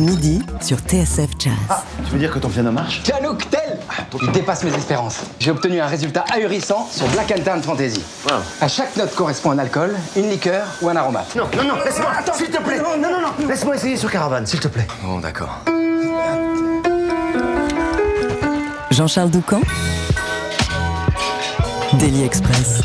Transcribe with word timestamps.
Midi 0.00 0.40
sur 0.60 0.78
TSF 0.78 1.30
Jazz. 1.38 1.52
Ah, 1.68 1.84
tu 2.04 2.12
veux 2.12 2.18
dire 2.18 2.30
que 2.32 2.38
ton 2.38 2.48
piano 2.48 2.72
marche? 2.72 3.02
Tianouk 3.02 3.48
tel 3.50 3.78
Il 4.22 4.32
dépasse 4.32 4.64
mes 4.64 4.74
espérances. 4.74 5.20
J'ai 5.38 5.50
obtenu 5.50 5.80
un 5.80 5.86
résultat 5.86 6.24
ahurissant 6.34 6.88
sur 6.90 7.06
Black 7.08 7.32
and 7.36 7.42
Tan 7.44 7.62
Fantasy. 7.62 8.02
À 8.60 8.68
chaque 8.68 8.96
note 8.96 9.14
correspond 9.14 9.50
un 9.50 9.58
alcool, 9.58 9.94
une 10.16 10.30
liqueur 10.30 10.66
ou 10.80 10.88
un 10.88 10.96
aromate. 10.96 11.34
Non, 11.36 11.44
non, 11.56 11.64
non, 11.64 11.74
laisse-moi, 11.84 12.10
s'il 12.34 12.48
te 12.50 12.62
plaît. 12.62 12.78
Non, 12.78 12.96
non, 12.96 13.10
non, 13.10 13.20
non. 13.20 13.48
laisse-moi 13.48 13.76
essayer 13.76 13.96
sur 13.96 14.10
Caravane, 14.10 14.46
s'il 14.46 14.60
te 14.60 14.68
plaît. 14.68 14.86
Bon, 15.02 15.18
d'accord. 15.18 15.60
Jean-Charles 18.90 19.30
Doucan 19.30 19.60
Daily 21.98 22.24
Express. 22.24 22.80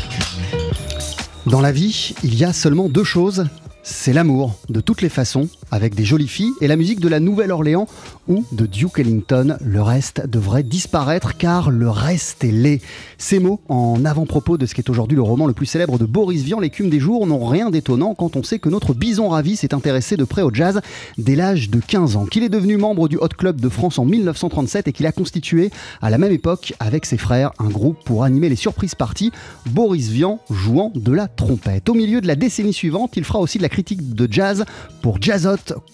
Dans 1.46 1.60
la 1.60 1.72
vie, 1.72 2.14
il 2.22 2.34
y 2.34 2.44
a 2.44 2.52
seulement 2.52 2.88
deux 2.88 3.04
choses. 3.04 3.46
C'est 3.88 4.12
l'amour, 4.12 4.56
de 4.68 4.80
toutes 4.80 5.00
les 5.00 5.08
façons, 5.08 5.48
avec 5.70 5.94
des 5.94 6.04
jolies 6.04 6.28
filles, 6.28 6.52
et 6.60 6.68
la 6.68 6.76
musique 6.76 7.00
de 7.00 7.08
la 7.08 7.20
Nouvelle-Orléans 7.20 7.88
ou 8.28 8.44
de 8.52 8.66
Duke 8.66 8.98
Ellington. 8.98 9.56
Le 9.64 9.82
reste 9.82 10.26
devrait 10.26 10.62
disparaître 10.62 11.36
car 11.36 11.70
le 11.70 11.88
reste 11.88 12.44
est 12.44 12.52
laid. 12.52 12.80
Ces 13.18 13.38
mots, 13.38 13.60
en 13.68 14.04
avant-propos 14.04 14.58
de 14.58 14.66
ce 14.66 14.74
qui 14.74 14.80
est 14.80 14.90
aujourd'hui 14.90 15.16
le 15.16 15.22
roman 15.22 15.46
le 15.46 15.52
plus 15.52 15.66
célèbre 15.66 15.98
de 15.98 16.04
Boris 16.04 16.42
Vian, 16.42 16.60
L'écume 16.60 16.90
des 16.90 17.00
jours, 17.00 17.26
n'ont 17.26 17.44
rien 17.44 17.70
d'étonnant 17.70 18.14
quand 18.14 18.36
on 18.36 18.42
sait 18.42 18.58
que 18.58 18.68
notre 18.68 18.94
bison 18.94 19.28
ravi 19.28 19.56
s'est 19.56 19.74
intéressé 19.74 20.16
de 20.16 20.24
près 20.24 20.42
au 20.42 20.52
jazz 20.52 20.80
dès 21.18 21.36
l'âge 21.36 21.70
de 21.70 21.80
15 21.80 22.16
ans, 22.16 22.26
qu'il 22.26 22.42
est 22.42 22.48
devenu 22.48 22.76
membre 22.76 23.08
du 23.08 23.16
Hot 23.18 23.28
Club 23.28 23.60
de 23.60 23.68
France 23.68 23.98
en 23.98 24.04
1937 24.04 24.88
et 24.88 24.92
qu'il 24.92 25.06
a 25.06 25.12
constitué 25.12 25.70
à 26.00 26.10
la 26.10 26.18
même 26.18 26.32
époque 26.32 26.74
avec 26.80 27.06
ses 27.06 27.16
frères 27.16 27.52
un 27.58 27.68
groupe 27.68 28.02
pour 28.04 28.24
animer 28.24 28.48
les 28.48 28.56
surprises 28.56 28.94
parties, 28.94 29.32
Boris 29.66 30.08
Vian 30.08 30.40
jouant 30.50 30.92
de 30.94 31.12
la 31.12 31.28
trompette. 31.28 31.88
Au 31.88 31.94
milieu 31.94 32.20
de 32.20 32.26
la 32.26 32.36
décennie 32.36 32.72
suivante, 32.72 33.16
il 33.16 33.24
fera 33.24 33.40
aussi 33.40 33.58
de 33.58 33.62
la 33.62 33.68
critique 33.68 34.14
de 34.14 34.28
jazz 34.30 34.64
pour 35.02 35.18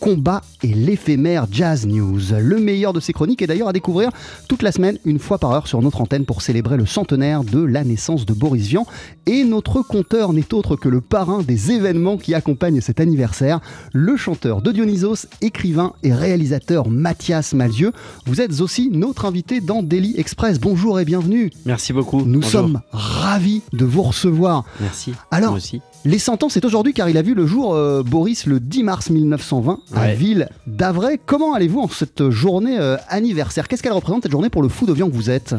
Combat 0.00 0.42
et 0.62 0.68
l'éphémère 0.68 1.46
Jazz 1.50 1.86
News. 1.86 2.20
Le 2.40 2.58
meilleur 2.58 2.92
de 2.92 3.00
ses 3.00 3.12
chroniques 3.12 3.42
est 3.42 3.46
d'ailleurs 3.46 3.68
à 3.68 3.72
découvrir 3.72 4.10
toute 4.48 4.62
la 4.62 4.72
semaine, 4.72 4.98
une 5.04 5.18
fois 5.18 5.38
par 5.38 5.52
heure 5.52 5.66
sur 5.66 5.80
notre 5.82 6.00
antenne 6.00 6.24
pour 6.24 6.42
célébrer 6.42 6.76
le 6.76 6.86
centenaire 6.86 7.44
de 7.44 7.60
la 7.62 7.84
naissance 7.84 8.26
de 8.26 8.32
Boris 8.32 8.66
Vian. 8.66 8.86
Et 9.26 9.44
notre 9.44 9.82
compteur 9.82 10.32
n'est 10.32 10.52
autre 10.54 10.76
que 10.76 10.88
le 10.88 11.00
parrain 11.00 11.42
des 11.42 11.70
événements 11.72 12.16
qui 12.16 12.34
accompagnent 12.34 12.80
cet 12.80 13.00
anniversaire, 13.00 13.60
le 13.92 14.16
chanteur 14.16 14.62
de 14.62 14.72
Dionysos, 14.72 15.26
écrivain 15.40 15.92
et 16.02 16.12
réalisateur 16.12 16.88
Mathias 16.88 17.54
Malzieux. 17.54 17.92
Vous 18.26 18.40
êtes 18.40 18.60
aussi 18.60 18.90
notre 18.92 19.24
invité 19.24 19.60
dans 19.60 19.82
Daily 19.82 20.14
Express. 20.18 20.58
Bonjour 20.60 20.98
et 21.00 21.04
bienvenue. 21.04 21.50
Merci 21.64 21.92
beaucoup. 21.92 22.22
Nous 22.22 22.40
Bonjour. 22.40 22.50
sommes 22.50 22.80
ravis 22.92 23.62
de 23.72 23.84
vous 23.84 24.02
recevoir. 24.02 24.64
Merci. 24.80 25.12
Alors, 25.30 25.50
Moi 25.50 25.58
aussi. 25.58 25.80
Les 26.04 26.18
100 26.18 26.42
ans, 26.42 26.48
c'est 26.48 26.64
aujourd'hui 26.64 26.92
car 26.92 27.08
il 27.08 27.16
a 27.16 27.22
vu 27.22 27.34
le 27.34 27.46
jour, 27.46 27.74
euh, 27.74 28.02
Boris, 28.02 28.46
le 28.46 28.58
10 28.58 28.82
mars 28.82 29.10
1920, 29.10 29.78
à 29.94 30.00
Ouais. 30.00 30.14
Ville 30.14 30.48
d'Avray. 30.66 31.20
Comment 31.24 31.54
allez-vous 31.54 31.80
en 31.80 31.88
cette 31.88 32.28
journée 32.30 32.76
euh, 32.78 32.96
anniversaire? 33.08 33.68
Qu'est-ce 33.68 33.84
qu'elle 33.84 33.92
représente 33.92 34.24
cette 34.24 34.32
journée 34.32 34.50
pour 34.50 34.62
le 34.62 34.68
fou 34.68 34.84
de 34.84 34.92
Vian 34.92 35.08
que 35.08 35.14
vous 35.14 35.30
êtes? 35.30 35.54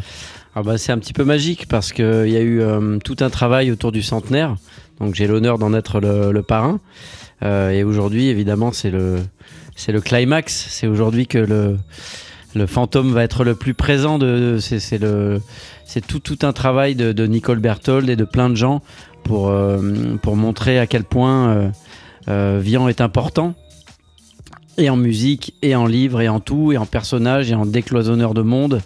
Ah 0.55 0.61
bah, 0.61 0.77
c'est 0.77 0.91
un 0.91 0.97
petit 0.99 1.13
peu 1.13 1.23
magique 1.23 1.67
parce 1.69 1.93
qu'il 1.93 2.03
y 2.29 2.35
a 2.35 2.41
eu 2.41 2.59
euh, 2.61 2.97
tout 2.99 3.15
un 3.21 3.29
travail 3.29 3.71
autour 3.71 3.93
du 3.93 4.01
centenaire. 4.03 4.55
Donc 4.99 5.15
j'ai 5.15 5.27
l'honneur 5.27 5.57
d'en 5.57 5.73
être 5.73 6.01
le, 6.01 6.31
le 6.33 6.43
parrain. 6.43 6.79
Euh, 7.41 7.69
et 7.71 7.83
aujourd'hui, 7.83 8.27
évidemment, 8.27 8.71
c'est 8.73 8.91
le, 8.91 9.19
c'est 9.77 9.93
le 9.93 10.01
climax. 10.01 10.67
C'est 10.69 10.87
aujourd'hui 10.87 11.25
que 11.25 11.37
le, 11.37 11.77
le 12.53 12.67
fantôme 12.67 13.13
va 13.13 13.23
être 13.23 13.45
le 13.45 13.55
plus 13.55 13.73
présent. 13.73 14.19
De, 14.19 14.59
c'est 14.59 14.99
tout, 16.05 16.19
tout 16.19 16.39
un 16.41 16.53
travail 16.53 16.95
de, 16.95 17.13
de 17.13 17.25
Nicole 17.27 17.59
Berthold 17.59 18.09
et 18.09 18.15
de 18.17 18.25
plein 18.25 18.49
de 18.49 18.55
gens 18.55 18.81
pour, 19.23 19.49
euh, 19.49 20.17
pour 20.21 20.35
montrer 20.35 20.79
à 20.79 20.87
quel 20.87 21.03
point 21.03 21.49
euh, 21.49 21.69
euh, 22.27 22.59
Vian 22.61 22.87
est 22.87 23.01
important. 23.01 23.55
Et 24.77 24.89
en 24.89 24.97
musique, 24.97 25.53
et 25.61 25.75
en 25.75 25.85
livre, 25.85 26.21
et 26.21 26.29
en 26.29 26.39
tout, 26.39 26.71
et 26.71 26.77
en 26.77 26.85
personnage, 26.85 27.51
et 27.51 27.55
en 27.55 27.65
décloisonneur 27.65 28.33
de 28.33 28.41
monde, 28.41 28.81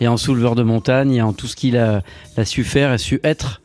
et 0.00 0.06
en 0.06 0.16
souleveur 0.16 0.54
de 0.54 0.62
montagne, 0.62 1.12
et 1.14 1.22
en 1.22 1.32
tout 1.32 1.48
ce 1.48 1.56
qu'il 1.56 1.76
a, 1.76 2.02
a 2.36 2.44
su 2.44 2.62
faire 2.62 2.92
et 2.92 2.98
su 2.98 3.20
être. 3.24 3.60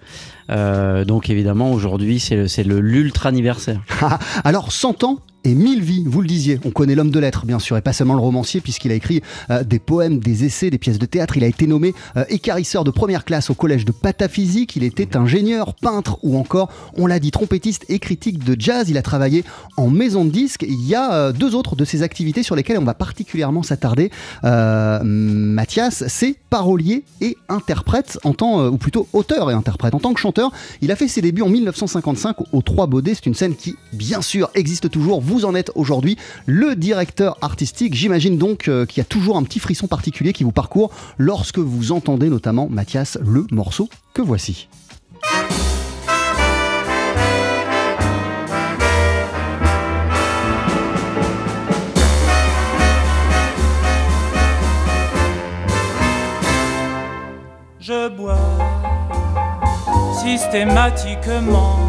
Donc 0.50 1.30
évidemment, 1.30 1.72
aujourd'hui, 1.72 2.20
c'est 2.20 2.64
l'ultra 2.64 3.30
anniversaire. 3.30 3.82
Alors, 4.44 4.72
100 4.72 5.04
ans 5.04 5.20
et 5.48 5.56
1000 5.56 5.82
vies, 5.82 6.04
vous 6.06 6.20
le 6.20 6.28
disiez. 6.28 6.60
On 6.66 6.72
connaît 6.72 6.94
l'homme 6.94 7.10
de 7.10 7.20
lettres, 7.20 7.46
bien 7.46 7.60
sûr, 7.60 7.78
et 7.78 7.82
pas 7.82 7.94
seulement 7.94 8.16
le 8.16 8.20
romancier, 8.20 8.60
puisqu'il 8.60 8.92
a 8.92 8.96
écrit 8.96 9.22
euh, 9.50 9.64
des 9.64 9.80
poèmes, 9.80 10.20
des 10.20 10.44
essais, 10.44 10.70
des 10.70 10.78
pièces 10.78 11.00
de 11.00 11.06
théâtre. 11.06 11.38
Il 11.38 11.44
a 11.46 11.48
été 11.48 11.68
nommé 11.68 11.94
euh, 12.18 12.26
écarisseur 12.28 12.84
de 12.84 12.92
première 12.92 13.24
classe 13.24 13.50
au 13.50 13.54
collège 13.54 13.86
de 13.86 13.94
pataphysique. 13.94 14.76
Il 14.76 14.84
était 14.84 15.16
ingénieur, 15.16 15.74
peintre 15.74 16.20
ou 16.22 16.38
encore, 16.38 16.70
on 16.98 17.08
l'a 17.08 17.20
dit, 17.20 17.32
trompettiste 17.32 17.86
et 17.88 18.00
critique 18.00 18.44
de 18.44 18.60
jazz. 18.60 18.90
Il 18.90 18.98
a 18.98 19.02
travaillé 19.02 19.46
en 19.78 19.88
maison 19.88 20.26
de 20.26 20.32
disques. 20.32 20.66
Il 20.68 20.86
y 20.86 20.96
a 20.96 21.14
euh, 21.14 21.32
deux 21.32 21.56
autres 21.56 21.78
de 21.78 21.86
ses 21.86 22.04
activités 22.04 22.44
sur 22.44 22.56
lesquelles 22.56 22.78
on 22.78 22.84
va 22.84 22.94
particulièrement 22.94 23.64
s'attarder. 23.64 24.12
Mathias, 24.44 26.04
c'est 26.08 26.36
parolier 26.50 27.04
et 27.22 27.38
interprète 27.48 28.20
en 28.26 28.34
tant, 28.34 28.68
ou 28.68 28.78
plutôt 28.78 29.08
auteur 29.14 29.50
et 29.50 29.54
interprète. 29.54 29.94
En 29.94 30.00
tant 30.00 30.14
que 30.14 30.20
chanteur, 30.20 30.52
il 30.82 30.92
a 30.92 30.98
fait 30.98 31.08
ses 31.08 31.22
débuts 31.22 31.42
en 31.42 31.50
1955 31.50 32.36
aux 32.52 32.62
Trois 32.62 32.88
Baudets. 32.88 33.16
C'est 33.16 33.28
une 33.28 33.34
scène 33.34 33.56
qui, 33.56 33.76
bien 33.94 34.22
sûr, 34.22 34.50
existe 34.54 34.90
toujours. 34.90 35.22
Vous 35.22 35.37
en 35.46 35.56
êtes 35.56 35.72
aujourd'hui 35.76 36.18
le 36.46 36.76
directeur 36.76 37.38
artistique. 37.42 37.94
J'imagine 37.94 38.38
donc 38.38 38.68
euh, 38.68 38.86
qu'il 38.86 39.00
y 39.00 39.02
a 39.02 39.06
toujours 39.06 39.38
un 39.38 39.44
petit 39.44 39.60
frisson 39.60 39.88
particulier 39.88 40.34
qui 40.34 40.44
vous 40.44 40.52
parcourt 40.52 40.92
lorsque 41.18 41.60
vous 41.60 41.92
entendez 41.92 42.30
notamment, 42.30 42.68
Mathias, 42.70 43.18
le 43.22 43.46
morceau 43.52 43.90
que 44.14 44.22
voici. 44.22 44.68
Je 57.80 58.10
bois 58.10 58.38
systématiquement 60.22 61.80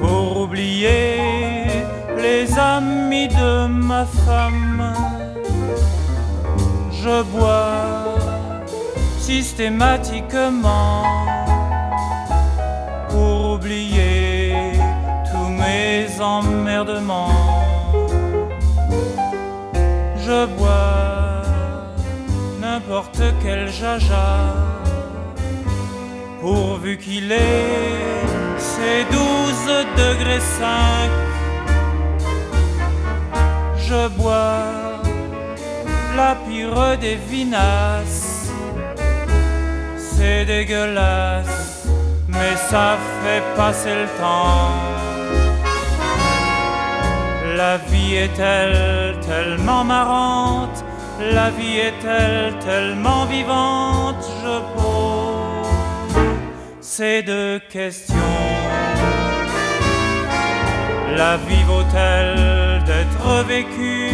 pour 0.00 0.42
oublier 0.42 1.15
de 3.24 3.66
ma 3.66 4.04
femme. 4.04 4.92
Je 6.92 7.22
bois 7.32 8.18
systématiquement 9.18 11.02
pour 13.08 13.54
oublier 13.54 14.52
tous 15.30 15.50
mes 15.62 16.06
emmerdements. 16.20 17.64
Je 20.24 20.38
bois 20.56 21.42
n'importe 22.60 23.22
quel 23.42 23.68
jaja 23.68 24.30
pourvu 26.40 26.98
qu'il 26.98 27.32
ait 27.32 28.22
ses 28.58 28.98
12 29.10 29.86
degrés 30.02 30.40
5 30.40 31.35
je 33.88 34.08
bois 34.08 34.62
la 36.16 36.34
pire 36.46 36.98
des 36.98 37.16
vinasses 37.30 38.50
c'est 39.96 40.44
dégueulasse 40.44 41.86
mais 42.28 42.54
ça 42.70 42.96
fait 43.22 43.42
passer 43.56 43.94
le 44.02 44.08
temps 44.20 44.96
la 47.56 47.78
vie 47.78 48.16
est-elle 48.16 49.18
tellement 49.20 49.82
marrante 49.82 50.84
La 51.20 51.48
vie 51.48 51.78
est-elle 51.78 52.58
tellement 52.58 53.24
vivante 53.24 54.22
Je 54.42 54.56
pose 54.76 55.66
ces 56.80 57.22
deux 57.22 57.58
questions. 57.70 58.14
La 61.16 61.38
vie 61.38 61.64
vaut-elle 61.64 62.55
d'être 63.26 63.46
vécue 63.46 64.12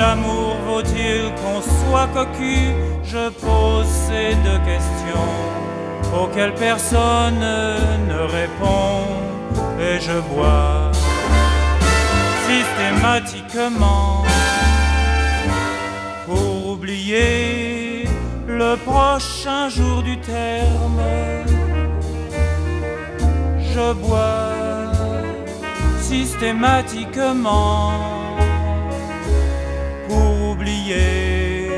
L'amour 0.00 0.56
vaut-il 0.66 1.32
qu'on 1.36 1.60
soit 1.62 2.08
cocu? 2.08 2.72
Je 3.04 3.28
pose 3.30 3.86
ces 3.86 4.34
deux 4.46 4.58
questions 4.64 5.30
auxquelles 6.20 6.54
personne 6.54 7.38
ne 7.38 8.20
répond 8.38 9.04
et 9.78 10.00
je 10.00 10.18
bois 10.34 10.90
systématiquement 12.48 14.24
pour 16.26 16.72
oublier 16.72 18.04
le 18.48 18.74
prochain 18.76 19.68
jour 19.68 20.02
du 20.02 20.18
terme. 20.18 21.02
Je 23.72 23.92
bois 23.92 24.57
systématiquement 26.08 27.92
pour 30.08 30.50
oublier 30.52 31.68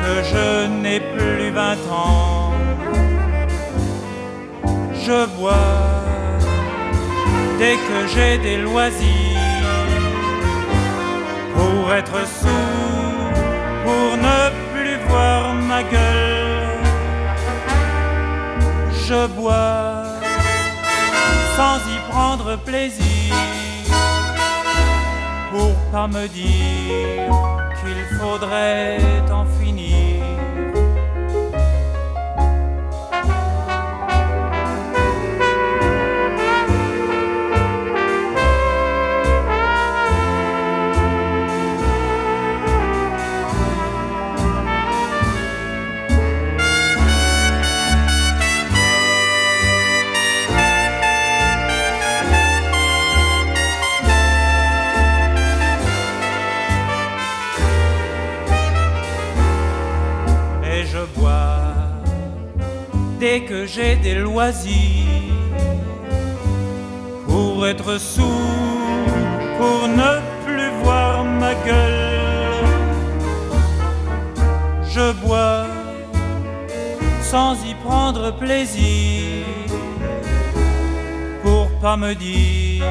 que 0.00 0.14
je 0.32 0.66
n'ai 0.82 1.00
plus 1.14 1.50
vingt 1.50 1.84
ans. 1.92 2.52
Je 5.06 5.18
bois 5.36 5.78
dès 7.60 7.76
que 7.86 7.98
j'ai 8.12 8.38
des 8.38 8.58
loisirs 8.58 9.86
pour 11.54 11.94
être 12.00 12.20
sourd, 12.40 13.32
pour 13.84 14.08
ne 14.26 14.40
plus 14.72 14.96
voir 15.08 15.54
ma 15.70 15.82
gueule. 15.94 16.80
Je 19.06 19.20
bois 19.38 20.02
sans 21.56 21.78
y 21.94 21.98
prendre 22.10 22.56
plaisir 22.68 23.19
pas 25.90 26.06
me 26.06 26.28
dire 26.28 27.30
qu'il 27.80 28.18
faudrait 28.18 28.98
en 29.30 29.44
finir. 29.58 30.09
J'ai 63.66 63.96
des 63.96 64.14
loisirs 64.14 65.06
pour 67.26 67.66
être 67.66 67.98
sourd, 67.98 68.26
pour 69.58 69.88
ne 69.88 70.12
plus 70.44 70.70
voir 70.82 71.24
ma 71.24 71.54
gueule. 71.54 72.64
Je 74.88 75.12
bois 75.24 75.66
sans 77.22 77.54
y 77.64 77.74
prendre 77.74 78.32
plaisir 78.32 79.44
pour 81.42 81.68
pas 81.80 81.96
me 81.96 82.14
dire 82.14 82.84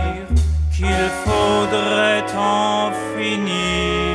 qu'il 0.74 1.10
faudrait 1.26 2.24
en 2.38 2.92
finir. 3.16 4.09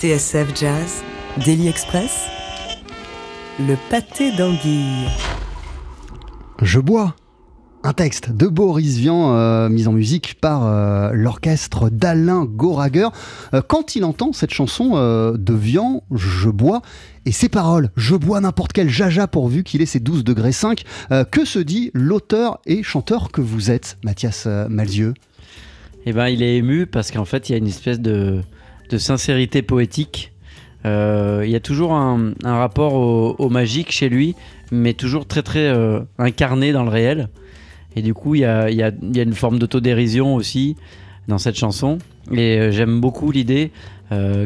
TSF 0.00 0.54
Jazz, 0.54 1.02
Daily 1.44 1.66
Express, 1.66 2.28
le 3.58 3.74
pâté 3.90 4.30
d'anguille. 4.36 5.08
Je 6.62 6.78
bois. 6.78 7.16
Un 7.82 7.92
texte 7.94 8.30
de 8.30 8.46
Boris 8.46 8.96
Vian, 8.96 9.34
euh, 9.34 9.68
mis 9.68 9.88
en 9.88 9.92
musique 9.92 10.40
par 10.40 10.66
euh, 10.66 11.10
l'orchestre 11.14 11.90
d'Alain 11.90 12.44
Goraguer. 12.44 13.08
Euh, 13.54 13.60
quand 13.66 13.96
il 13.96 14.04
entend 14.04 14.32
cette 14.32 14.52
chanson 14.52 14.92
euh, 14.94 15.36
de 15.36 15.52
Vian, 15.54 16.04
Je 16.14 16.48
bois, 16.48 16.80
et 17.26 17.32
ses 17.32 17.48
paroles, 17.48 17.90
Je 17.96 18.14
bois 18.14 18.40
n'importe 18.40 18.72
quel 18.72 18.88
jaja 18.88 19.26
pourvu 19.26 19.64
qu'il 19.64 19.82
ait 19.82 19.86
ses 19.86 19.98
12 19.98 20.22
degrés 20.22 20.52
5, 20.52 20.84
euh, 21.10 21.24
que 21.24 21.44
se 21.44 21.58
dit 21.58 21.90
l'auteur 21.92 22.60
et 22.66 22.84
chanteur 22.84 23.32
que 23.32 23.40
vous 23.40 23.72
êtes, 23.72 23.98
Mathias 24.04 24.46
Malzieux 24.68 25.14
Eh 26.06 26.12
ben, 26.12 26.28
il 26.28 26.44
est 26.44 26.56
ému 26.56 26.86
parce 26.86 27.10
qu'en 27.10 27.24
fait, 27.24 27.48
il 27.48 27.52
y 27.52 27.54
a 27.56 27.58
une 27.58 27.66
espèce 27.66 27.98
de, 27.98 28.42
de 28.88 28.98
sincérité 28.98 29.62
poétique. 29.62 30.32
Euh, 30.86 31.42
il 31.44 31.50
y 31.50 31.56
a 31.56 31.60
toujours 31.60 31.92
un, 31.94 32.32
rapport 32.44 32.94
au, 32.94 33.48
magique 33.48 33.90
chez 33.90 34.08
lui, 34.08 34.34
mais 34.70 34.94
toujours 34.94 35.26
très 35.26 35.42
très 35.42 35.66
euh, 35.66 36.00
incarné 36.18 36.72
dans 36.72 36.84
le 36.84 36.90
réel. 36.90 37.28
Et 37.96 38.02
du 38.02 38.14
coup, 38.14 38.34
il 38.34 38.42
y 38.42 38.44
a, 38.44 38.68
une 38.68 39.34
forme 39.34 39.58
d'autodérision 39.58 40.34
aussi 40.34 40.76
dans 41.26 41.38
cette 41.38 41.56
chanson. 41.56 41.98
Et 42.32 42.58
euh, 42.58 42.70
j'aime 42.70 43.00
beaucoup 43.00 43.30
l'idée 43.30 43.70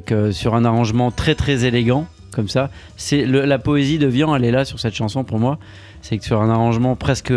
que 0.07 0.33
sur 0.33 0.57
un 0.57 0.65
arrangement 0.65 1.13
très 1.13 1.37
très 1.37 1.65
élégant, 1.65 2.09
comme 2.33 2.49
ça, 2.49 2.69
c'est 2.97 3.25
la 3.25 3.59
poésie 3.61 3.97
de 3.97 4.09
Vian, 4.09 4.35
elle 4.35 4.45
est 4.45 4.51
là 4.51 4.65
sur 4.65 4.81
cette 4.81 4.95
chanson 4.95 5.23
pour 5.23 5.39
moi. 5.39 5.61
C'est 6.01 6.19
que 6.19 6.25
sur 6.25 6.43
un 6.43 6.51
arrangement 6.51 6.97
presque 6.97 7.33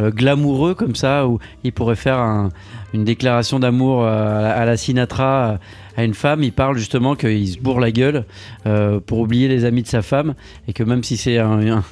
glamoureux 0.00 0.74
comme 0.74 0.96
ça, 0.96 1.28
où 1.28 1.38
il 1.62 1.72
pourrait 1.72 1.94
faire 1.94 2.18
un- 2.18 2.48
une 2.92 3.04
déclaration 3.04 3.60
d'amour 3.60 4.04
à, 4.04 4.64
la- 4.64 4.76
Sinatra 4.76 5.60
à 5.98 6.04
une 6.04 6.14
femme, 6.14 6.44
il 6.44 6.52
parle 6.52 6.78
justement 6.78 7.16
qu'il 7.16 7.48
se 7.48 7.58
bourre 7.58 7.80
la 7.80 7.90
gueule 7.90 8.24
euh, 8.66 9.00
pour 9.00 9.18
oublier 9.18 9.48
les 9.48 9.64
amis 9.64 9.82
de 9.82 9.88
sa 9.88 10.00
femme 10.00 10.34
et 10.68 10.72
que 10.72 10.84
même 10.84 11.02
si 11.02 11.16
c'est 11.16 11.38
un, 11.38 11.58
un- 11.78 11.84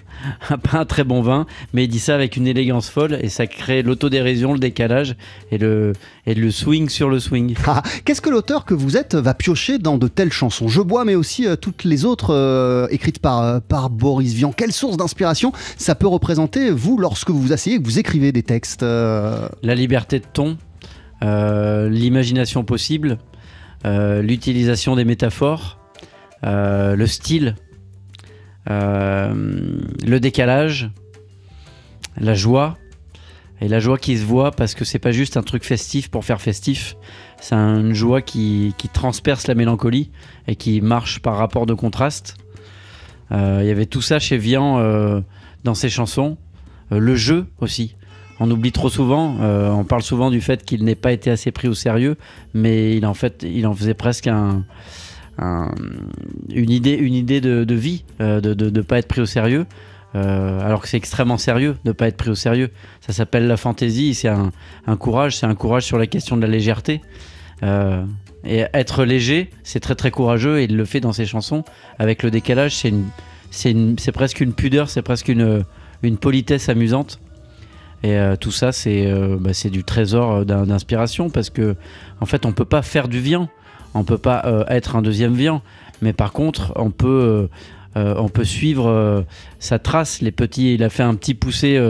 un- 0.49 0.59
pas 0.59 0.79
un 0.79 0.85
très 0.85 1.03
bon 1.03 1.23
vin, 1.23 1.45
mais 1.73 1.85
il 1.85 1.89
dit 1.89 1.99
ça 1.99 2.15
avec 2.15 2.37
une 2.37 2.47
élégance 2.47 2.89
folle 2.89 3.19
et 3.21 3.29
ça 3.29 3.49
crée 3.49 3.83
l'autodérision, 3.83 4.53
le 4.53 4.61
décalage 4.61 5.17
et 5.51 5.59
le, 5.59 5.93
et 6.25 6.35
le 6.35 6.53
swing 6.53 6.89
sur 6.89 7.09
le 7.11 7.19
swing. 7.19 7.55
Ah, 7.67 7.83
Qu'est-ce 8.05 8.21
que 8.21 8.31
l'auteur 8.31 8.65
que 8.65 8.75
vous 8.75 8.97
êtes 8.97 9.17
va 9.17 9.35
piocher 9.35 9.79
dans 9.79 9.99
de 9.99 10.07
telles 10.07 10.31
chansons? 10.33 10.69
Je 10.69 10.81
bois, 10.83 11.05
mais 11.05 11.17
aussi 11.17 11.45
euh, 11.45 11.57
toutes 11.57 11.83
les 11.83 12.05
autres 12.05 12.33
euh, 12.33 12.87
écrites 12.93 13.19
par, 13.19 13.61
par 13.63 13.91
Boris 13.91 14.35
Vian. 14.35 14.53
Quelle 14.53 14.73
source 14.73 14.97
d'inspiration 14.97 15.51
ça 15.77 15.97
peut 15.97 16.07
représenter, 16.07 16.71
vous, 16.71 16.97
lorsque 16.97 17.31
vous 17.31 17.41
vous 17.43 17.53
asseyez 17.53 17.79
que 17.79 17.85
vous 17.85 17.99
écrivez 17.99 18.31
des 18.31 18.45
textes 18.45 18.83
La 18.83 19.75
liberté 19.75 20.21
de 20.21 20.25
ton, 20.33 20.57
l'imagination 21.23 22.63
possible, 22.65 23.19
l'utilisation 24.23 24.97
des 24.97 25.05
métaphores, 25.05 25.79
euh, 26.45 26.97
le 26.97 27.07
style, 27.07 27.55
euh, 28.71 29.33
le 30.07 30.21
décalage, 30.21 30.91
la 32.19 32.35
joie. 32.35 32.77
Et 33.63 33.69
la 33.69 33.81
joie 33.81 33.97
qui 33.97 34.19
se 34.19 34.25
voit 34.25 34.51
parce 34.51 34.75
que 34.75 34.85
c'est 34.85 34.99
pas 34.99 35.13
juste 35.13 35.39
un 35.39 35.43
truc 35.43 35.65
festif 35.65 36.11
pour 36.11 36.27
faire 36.27 36.43
festif, 36.43 36.95
c'est 37.41 37.55
une 37.55 37.95
joie 37.95 38.21
qui, 38.21 38.75
qui 38.77 38.91
transperce 38.91 39.47
la 39.47 39.55
mélancolie 39.55 40.11
et 40.47 40.57
qui 40.57 40.83
marche 40.83 41.21
par 41.21 41.39
rapport 41.39 41.65
de 41.65 41.73
contraste. 41.73 42.37
Euh, 43.33 43.61
Il 43.63 43.67
y 43.67 43.71
avait 43.71 43.87
tout 43.87 44.03
ça 44.03 44.19
chez 44.19 44.37
Vian 44.37 44.79
euh, 44.79 45.21
dans 45.65 45.75
ses 45.75 45.89
chansons. 45.89 46.37
Euh, 46.93 46.99
le 46.99 47.17
jeu 47.17 47.47
aussi. 47.61 47.97
On 48.39 48.51
oublie 48.51 48.73
trop 48.73 48.91
souvent, 48.91 49.37
euh, 49.41 49.71
on 49.71 49.85
parle 49.85 50.03
souvent 50.03 50.31
du 50.31 50.41
fait 50.43 50.63
qu'il 50.65 50.85
n'ait 50.85 50.95
pas 50.95 51.13
été 51.13 51.31
assez 51.31 51.51
pris 51.53 51.69
au 51.69 51.75
sérieux, 51.75 52.17
mais 52.53 52.95
il 52.97 53.07
en 53.07 53.15
fait, 53.15 53.43
il 53.49 53.67
en 53.67 53.75
faisait 53.75 53.95
presque 53.95 54.27
un, 54.27 54.65
un- 55.39 55.71
une 56.51 56.71
idée, 56.71 56.93
une 56.93 57.15
idée 57.15 57.41
de, 57.41 57.75
vie, 57.75 58.05
euh, 58.21 58.41
de 58.41 58.71
ne 58.71 58.81
pas 58.83 58.99
être 58.99 59.09
pris 59.09 59.23
au 59.23 59.27
sérieux, 59.27 59.65
euh, 60.15 60.61
alors 60.61 60.83
que 60.83 60.89
c'est 60.89 60.99
extrêmement 60.99 61.39
sérieux 61.39 61.77
de 61.85 61.91
ne 61.91 61.93
pas 61.93 62.09
être 62.09 62.17
pris 62.19 62.29
au 62.31 62.35
sérieux. 62.35 62.71
Ça 63.01 63.15
s'appelle 63.15 63.47
la 63.47 63.57
fantaisie, 63.57 64.13
c'est 64.15 64.29
un, 64.29 64.51
courage, 64.99 65.39
c'est 65.39 65.47
un 65.47 65.55
courage 65.55 65.85
sur 65.85 65.97
la 65.99 66.07
question 66.07 66.37
de 66.37 66.43
la 66.43 66.49
légèreté. 66.49 67.01
Et 68.49 68.65
être 68.75 69.05
léger, 69.05 69.51
c'est 69.65 69.81
très 69.81 69.95
très 69.97 70.11
courageux 70.11 70.61
et 70.61 70.65
il 70.65 70.77
le 70.77 70.85
fait 70.85 71.01
dans 71.01 71.13
ses 71.13 71.27
chansons. 71.27 71.65
Avec 71.99 72.23
le 72.23 72.31
décalage, 72.31 72.77
c'est 73.51 74.13
presque 74.13 74.41
une 74.41 74.53
pudeur, 74.53 74.89
c'est 74.89 75.03
presque 75.03 75.29
une, 75.29 75.65
une 76.03 76.17
politesse 76.19 76.69
amusante. 76.69 77.19
Et 78.03 78.17
euh, 78.17 78.37
tout 78.37 78.51
ça, 78.51 78.73
c'est 78.73 79.07
euh, 79.07 79.37
bah, 79.39 79.55
du 79.71 79.85
trésor 79.85 80.33
euh, 80.33 80.45
d'in- 80.45 80.65
d'inspiration 80.65 81.31
parce 81.31 81.51
que, 81.51 81.77
en 82.21 82.27
fait, 82.27 82.47
on 82.47 82.53
peut 82.53 82.65
pas 82.65 82.83
faire 82.83 83.09
du 83.09 83.21
vian, 83.21 83.49
on 83.95 84.05
peut 84.05 84.19
pas 84.19 84.67
être 84.69 84.95
un 84.97 85.03
deuxième 85.03 85.35
vian, 85.35 85.63
mais 86.03 86.13
par 86.13 86.33
contre, 86.33 86.73
on 86.77 86.91
peut, 86.91 87.49
suivre 88.45 89.25
sa 89.59 89.79
trace. 89.79 90.21
Les 90.21 90.33
petits, 90.33 90.75
il 90.75 90.83
a 90.83 90.91
fait 90.91 91.03
un 91.03 91.15
petit 91.15 91.33
poussé 91.33 91.81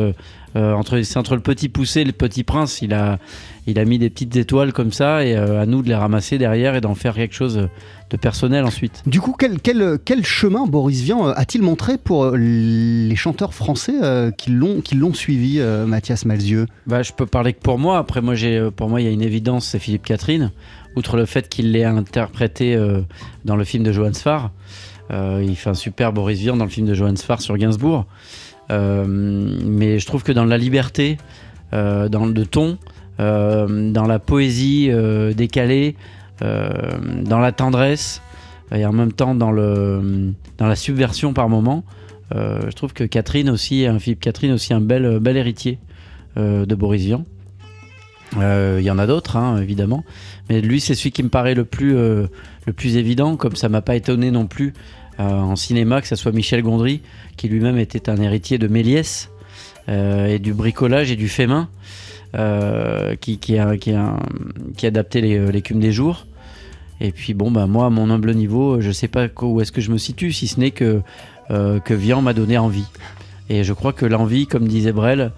euh, 0.57 0.73
entre, 0.73 1.01
c'est 1.03 1.19
entre 1.19 1.35
le 1.37 1.41
petit 1.41 1.69
poussé 1.69 2.01
et 2.01 2.05
le 2.05 2.13
petit 2.13 2.43
prince. 2.43 2.83
Il 2.83 2.95
a, 2.95 3.19
il 3.67 3.79
a 3.79 3.85
mis 3.85 3.99
des 3.99 4.11
petites 4.11 4.35
étoiles 4.35 4.73
comme 4.73 4.91
ça, 4.91 5.25
et 5.25 5.37
euh, 5.37 5.61
à 5.63 5.67
nous 5.67 5.83
de 5.83 5.89
les 5.89 5.95
ramasser 5.95 6.39
derrière 6.39 6.75
et 6.75 6.81
d'en 6.81 6.95
faire 6.97 7.15
quelque 7.15 7.35
chose 7.35 7.69
de 8.11 8.17
personnel 8.17 8.65
ensuite. 8.65 9.03
Du 9.07 9.21
coup, 9.21 9.35
quel, 9.39 9.61
quel, 9.61 9.99
quel 10.05 10.25
chemin 10.25 10.67
Boris 10.67 11.01
Vian 11.03 11.29
euh, 11.29 11.33
a-t-il 11.37 11.63
montré 11.63 11.99
pour 11.99 12.31
les 12.31 13.17
chanteurs 13.17 13.55
français 13.55 13.95
euh, 14.03 14.31
qui 14.31 14.51
l'ont 14.51 14.81
qui 14.81 14.95
l'ont 14.97 15.15
suivi, 15.15 15.61
Mathias 15.87 16.25
Malzieux? 16.25 16.67
Bah, 16.87 17.03
je 17.03 17.13
peux 17.13 17.27
parler 17.27 17.53
que 17.53 17.61
pour 17.61 17.79
moi. 17.79 17.99
Après, 17.99 18.23
moi, 18.23 18.35
j'ai, 18.35 18.71
pour 18.75 18.89
moi, 18.89 19.01
il 19.01 19.05
y 19.05 19.09
a 19.09 19.13
une 19.13 19.23
évidence, 19.23 19.67
c'est 19.67 19.79
Philippe 19.79 20.05
Catherine. 20.05 20.51
Outre 20.97 21.17
le 21.17 21.27
fait 21.27 21.49
qu'il 21.49 21.73
l'ait 21.73 21.85
interprété 21.85 22.77
dans 23.45 23.57
le 23.57 23.65
film 23.65 23.85
de 23.85 23.93
Johann 23.93 24.15
Sfar, 24.15 24.51
Euh, 25.13 25.41
il 25.47 25.55
fait 25.55 25.71
un 25.71 25.75
super 25.75 26.13
Boris 26.13 26.41
Vian 26.41 26.57
dans 26.57 26.65
le 26.65 26.71
film 26.71 26.87
de 26.87 26.95
Johann 26.95 27.17
Sfar 27.17 27.41
sur 27.41 27.57
Gainsbourg. 27.57 28.07
Euh, 28.71 29.05
mais 29.07 29.99
je 29.99 30.07
trouve 30.07 30.23
que 30.23 30.33
dans 30.33 30.45
la 30.45 30.59
liberté, 30.59 31.19
euh, 31.73 32.09
dans 32.09 32.27
le 32.27 32.47
ton, 32.47 32.79
euh, 33.21 33.93
dans 33.93 34.07
la 34.07 34.19
poésie 34.19 34.91
décalée, 35.35 35.97
dans 36.41 37.39
la 37.39 37.53
tendresse 37.53 38.21
et 38.71 38.85
en 38.85 38.93
même 38.93 39.13
temps 39.13 39.35
dans, 39.35 39.53
le, 39.53 40.35
dans 40.59 40.67
la 40.67 40.77
subversion 40.77 41.33
par 41.33 41.49
moment, 41.49 41.85
je 42.33 42.75
trouve 42.75 42.93
que 42.93 43.05
Catherine 43.05 43.49
aussi, 43.49 43.87
un 43.87 43.99
Philippe 43.99 44.21
Catherine 44.21 44.53
aussi 44.53 44.75
un 44.75 44.81
bel, 44.81 45.19
bel 45.19 45.37
héritier 45.37 45.79
de 46.37 46.75
Boris 46.75 47.05
Vian. 47.05 47.25
Il 48.35 48.83
y 48.83 48.91
en 48.91 48.99
a 48.99 49.07
d'autres, 49.07 49.37
hein, 49.37 49.63
évidemment, 49.63 50.05
mais 50.51 50.61
lui 50.61 50.81
c'est 50.81 50.95
celui 50.95 51.11
qui 51.11 51.23
me 51.23 51.31
paraît 51.31 51.55
le 51.55 51.65
plus, 51.65 51.95
le 51.95 52.73
plus 52.77 52.99
évident, 52.99 53.37
comme 53.37 53.57
ça 53.57 53.71
m'a 53.71 53.81
pas 53.81 53.97
étonné 53.97 54.31
non 54.31 54.47
plus 54.47 54.75
en 55.19 55.57
cinéma 55.57 56.01
que 56.01 56.09
ce 56.09 56.17
soit 56.17 56.33
Michel 56.33 56.63
Gondry, 56.63 57.01
qui 57.37 57.49
lui-même 57.49 57.79
était 57.79 58.11
un 58.11 58.17
héritier 58.17 58.59
de 58.59 58.69
Méliès 58.69 59.31
euh, 59.89 60.27
et 60.27 60.39
du 60.39 60.53
bricolage 60.53 61.11
et 61.11 61.17
du 61.17 61.29
fait 61.29 61.47
main, 61.47 61.69
euh, 62.35 63.15
qui, 63.17 63.39
qui, 63.39 63.57
a, 63.57 63.73
adapté 64.83 65.21
l'écume 65.21 65.81
des 65.81 65.93
jours. 65.93 66.27
Et 67.01 67.13
puis 67.13 67.35
bon, 67.35 67.51
bah, 67.51 67.67
moi, 67.67 67.87
à 67.87 67.91
mon 67.91 68.11
humble 68.11 68.35
niveau, 68.35 68.81
je 68.81 68.91
sais 68.91 69.09
pas 69.09 69.29
où 69.43 69.61
est-ce 69.61 69.73
que 69.73 69.81
je 69.81 69.91
me 69.93 69.99
situe, 69.99 70.33
si 70.33 70.49
ce 70.49 70.59
n'est 70.59 70.71
que, 70.71 71.03
euh, 71.51 71.79
que 71.79 71.95
Vian 71.95 72.23
m'a 72.23 72.33
donné 72.33 72.59
envie. 72.59 72.87
Et 73.49 73.63
je 73.63 73.73
crois 73.73 73.93
que 73.93 74.07
l'envie, 74.07 74.47
comme 74.47 74.67
disait 74.67 74.93
Brel, 74.93 75.31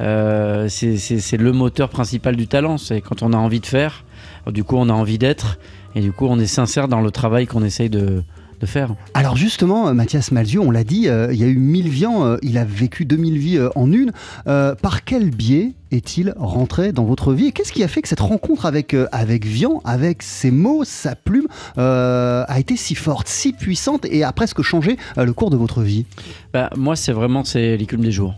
euh, 0.00 0.68
c'est 0.68 1.36
le 1.36 1.52
moteur 1.52 1.90
principal 1.90 2.36
du 2.36 2.46
talent. 2.46 2.78
C'est 2.78 3.02
quand 3.02 3.22
on 3.22 3.34
a 3.34 3.36
envie 3.36 3.60
de 3.60 3.66
faire, 3.66 4.04
du 4.46 4.64
coup 4.64 4.76
on 4.76 4.88
a 4.88 4.94
envie 4.94 5.18
d'être, 5.18 5.58
et 5.94 6.00
du 6.00 6.10
coup 6.10 6.26
on 6.26 6.38
est 6.38 6.46
sincère 6.46 6.88
dans 6.88 7.02
le 7.02 7.10
travail 7.10 7.46
qu'on 7.46 7.62
essaye 7.62 7.90
de, 7.90 8.22
de 8.60 8.66
faire. 8.66 8.94
Alors 9.14 9.36
justement, 9.36 9.88
euh, 9.88 9.92
Mathias 9.92 10.32
Malzieu, 10.32 10.60
on 10.60 10.70
l'a 10.70 10.84
dit, 10.84 11.08
euh, 11.08 11.32
il 11.32 11.40
y 11.40 11.44
a 11.44 11.46
eu 11.46 11.58
1000 11.58 11.88
viands, 11.88 12.24
euh, 12.24 12.36
il 12.42 12.58
a 12.58 12.64
vécu 12.64 13.04
2000 13.04 13.38
vies 13.38 13.60
en 13.74 13.92
une. 13.92 14.12
Par 14.44 15.04
quel 15.04 15.30
biais 15.30 15.74
est-il 15.90 16.34
rentré 16.36 16.92
dans 16.92 17.04
votre 17.04 17.32
vie 17.32 17.46
Et 17.46 17.52
qu'est-ce 17.52 17.72
qui 17.72 17.82
a 17.82 17.88
fait 17.88 18.02
que 18.02 18.08
cette 18.08 18.20
rencontre 18.20 18.66
avec, 18.66 18.94
euh, 18.94 19.06
avec 19.12 19.44
Vian, 19.44 19.80
avec 19.84 20.22
ses 20.22 20.50
mots, 20.50 20.84
sa 20.84 21.16
plume, 21.16 21.46
euh, 21.78 22.44
a 22.46 22.60
été 22.60 22.76
si 22.76 22.94
forte, 22.94 23.28
si 23.28 23.52
puissante 23.52 24.04
et 24.06 24.22
a 24.24 24.32
presque 24.32 24.62
changé 24.62 24.96
euh, 25.18 25.24
le 25.24 25.32
cours 25.32 25.50
de 25.50 25.56
votre 25.56 25.82
vie? 25.82 26.06
Bah, 26.52 26.70
moi, 26.76 26.96
c'est 26.96 27.12
vraiment 27.12 27.44
c'est 27.44 27.76
l'écume 27.76 28.02
des 28.02 28.12
jours. 28.12 28.34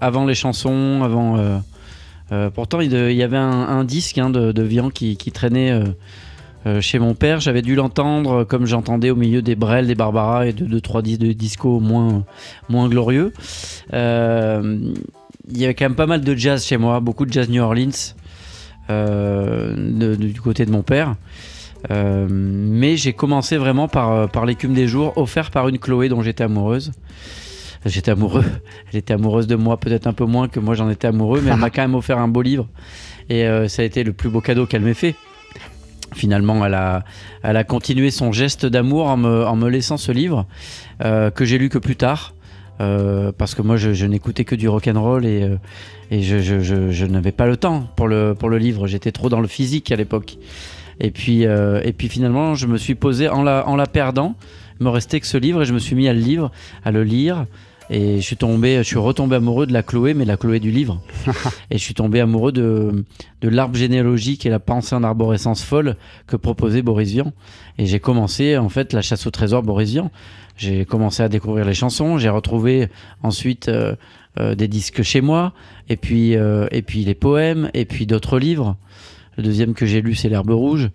Avant 0.00 0.24
les 0.26 0.34
chansons, 0.34 1.02
avant. 1.02 1.62
pourtant, 2.54 2.80
il, 2.80 2.92
il 2.92 3.16
y 3.16 3.22
avait 3.22 3.36
un, 3.36 3.50
un 3.50 3.84
disque 3.84 4.18
hein, 4.18 4.30
de, 4.30 4.52
de 4.52 4.62
Vian 4.62 4.90
qui, 4.90 5.16
qui 5.16 5.32
traînait 5.32 5.72
euh, 6.66 6.80
chez 6.80 6.98
mon 6.98 7.14
père. 7.14 7.40
J'avais 7.40 7.62
dû 7.62 7.74
l'entendre 7.74 8.40
euh, 8.40 8.44
comme 8.44 8.66
j'entendais 8.66 9.10
au 9.10 9.16
milieu 9.16 9.40
des 9.42 9.54
Brel, 9.54 9.86
des 9.86 9.94
Barbara 9.94 10.46
et 10.46 10.52
de 10.52 10.64
deux 10.64 10.80
trois 10.80 11.00
disques 11.02 11.20
de 11.20 11.32
disco 11.32 11.80
moins 11.80 12.24
moins 12.68 12.88
glorieux. 12.88 13.32
Euh, 13.92 14.78
il 15.48 15.58
y 15.58 15.64
avait 15.64 15.74
quand 15.74 15.84
même 15.84 15.94
pas 15.94 16.06
mal 16.06 16.22
de 16.22 16.34
jazz 16.34 16.64
chez 16.66 16.76
moi, 16.76 16.98
beaucoup 17.00 17.24
de 17.24 17.32
jazz 17.32 17.48
New 17.48 17.62
Orleans 17.62 18.14
de- 18.88 20.14
du 20.16 20.40
côté 20.40 20.66
de 20.66 20.70
mon 20.70 20.82
père. 20.82 21.14
Euh, 21.90 22.26
mais 22.28 22.96
j'ai 22.96 23.12
commencé 23.12 23.56
vraiment 23.56 23.86
par, 23.86 24.28
par 24.30 24.44
l'écume 24.46 24.74
des 24.74 24.88
jours, 24.88 25.12
offert 25.16 25.50
par 25.50 25.68
une 25.68 25.78
Chloé 25.78 26.08
dont 26.08 26.22
j'étais 26.22 26.44
amoureuse. 26.44 26.92
J'étais 27.84 28.10
amoureux. 28.10 28.44
Elle 28.92 28.98
était 28.98 29.14
amoureuse 29.14 29.46
de 29.46 29.54
moi, 29.54 29.76
peut-être 29.76 30.06
un 30.08 30.12
peu 30.12 30.24
moins 30.24 30.48
que 30.48 30.58
moi 30.58 30.74
j'en 30.74 30.90
étais 30.90 31.06
amoureux, 31.06 31.40
mais 31.44 31.52
elle 31.52 31.58
m'a 31.58 31.70
quand 31.70 31.82
même 31.82 31.94
offert 31.94 32.18
un 32.18 32.26
beau 32.28 32.42
livre. 32.42 32.66
Et 33.28 33.44
euh, 33.46 33.68
ça 33.68 33.82
a 33.82 33.84
été 33.84 34.02
le 34.02 34.12
plus 34.12 34.28
beau 34.28 34.40
cadeau 34.40 34.66
qu'elle 34.66 34.82
m'ait 34.82 34.94
fait. 34.94 35.14
Finalement, 36.16 36.64
elle 36.64 36.74
a, 36.74 37.04
elle 37.42 37.56
a 37.56 37.62
continué 37.64 38.10
son 38.10 38.32
geste 38.32 38.64
d'amour 38.66 39.06
en 39.06 39.16
me, 39.18 39.46
en 39.46 39.54
me 39.54 39.68
laissant 39.68 39.98
ce 39.98 40.10
livre 40.12 40.46
euh, 41.04 41.30
que 41.30 41.44
j'ai 41.44 41.58
lu 41.58 41.68
que 41.68 41.78
plus 41.78 41.96
tard. 41.96 42.34
Euh, 42.80 43.32
parce 43.36 43.54
que 43.54 43.62
moi, 43.62 43.76
je, 43.76 44.04
n'écoutais 44.06 44.44
que 44.44 44.54
du 44.54 44.68
rock 44.68 44.88
and 44.88 45.00
roll 45.00 45.24
et, 45.26 45.42
euh, 45.42 45.56
je, 46.10 46.38
je- 46.40 46.90
je- 46.90 47.06
n'avais 47.06 47.32
pas 47.32 47.46
le 47.46 47.56
temps 47.56 47.86
pour 47.96 48.08
le, 48.08 48.34
pour 48.34 48.48
le 48.48 48.58
livre. 48.58 48.86
J'étais 48.86 49.12
trop 49.12 49.28
dans 49.28 49.40
le 49.40 49.46
physique 49.48 49.92
à 49.92 49.96
l'époque. 49.96 50.36
Et 51.00 51.10
puis, 51.10 51.42
et 51.42 51.92
puis 51.96 52.08
finalement, 52.08 52.54
je 52.54 52.66
me 52.66 52.78
suis 52.78 52.94
posé 52.94 53.28
en 53.28 53.42
la, 53.42 53.68
en 53.68 53.76
la 53.76 53.86
perdant. 53.86 54.34
Il 54.80 54.84
me 54.84 54.90
restait 54.90 55.20
que 55.20 55.26
ce 55.26 55.36
livre 55.36 55.62
et 55.62 55.64
je 55.66 55.74
me 55.74 55.78
suis 55.78 55.94
mis 55.96 56.08
à 56.08 56.14
le 56.14 56.22
à 56.84 56.90
le 56.90 57.04
lire. 57.04 57.44
Et 57.88 58.16
je 58.16 58.22
suis 58.22 58.36
tombé, 58.36 58.78
je 58.78 58.82
suis 58.82 58.98
retombé 58.98 59.36
amoureux 59.36 59.66
de 59.66 59.72
la 59.72 59.82
Chloé, 59.82 60.14
mais 60.14 60.24
la 60.24 60.36
Chloé 60.36 60.58
du 60.58 60.70
livre. 60.70 61.00
et 61.70 61.78
je 61.78 61.82
suis 61.82 61.94
tombé 61.94 62.20
amoureux 62.20 62.52
de, 62.52 63.04
de 63.40 63.48
l'arbre 63.48 63.76
généalogique 63.76 64.44
et 64.44 64.50
la 64.50 64.58
pensée 64.58 64.94
en 64.94 65.04
arborescence 65.04 65.62
folle 65.62 65.96
que 66.26 66.36
proposait 66.36 66.82
Boris 66.82 67.12
Vian. 67.12 67.32
Et 67.78 67.86
j'ai 67.86 68.00
commencé 68.00 68.56
en 68.56 68.68
fait 68.68 68.92
la 68.92 69.02
chasse 69.02 69.26
au 69.26 69.30
trésor 69.30 69.62
Boris 69.62 69.90
Vian. 69.90 70.10
J'ai 70.56 70.84
commencé 70.84 71.22
à 71.22 71.28
découvrir 71.28 71.64
les 71.64 71.74
chansons. 71.74 72.18
J'ai 72.18 72.30
retrouvé 72.30 72.88
ensuite 73.22 73.68
euh, 73.68 73.94
euh, 74.40 74.54
des 74.54 74.68
disques 74.68 75.02
chez 75.02 75.20
moi, 75.20 75.52
et 75.88 75.96
puis 75.96 76.36
euh, 76.36 76.66
et 76.70 76.82
puis 76.82 77.04
les 77.04 77.14
poèmes, 77.14 77.70
et 77.74 77.84
puis 77.84 78.06
d'autres 78.06 78.38
livres. 78.38 78.76
Le 79.36 79.42
deuxième 79.42 79.74
que 79.74 79.84
j'ai 79.84 80.00
lu, 80.00 80.14
c'est 80.14 80.30
l'herbe 80.30 80.50
rouge. 80.50 80.90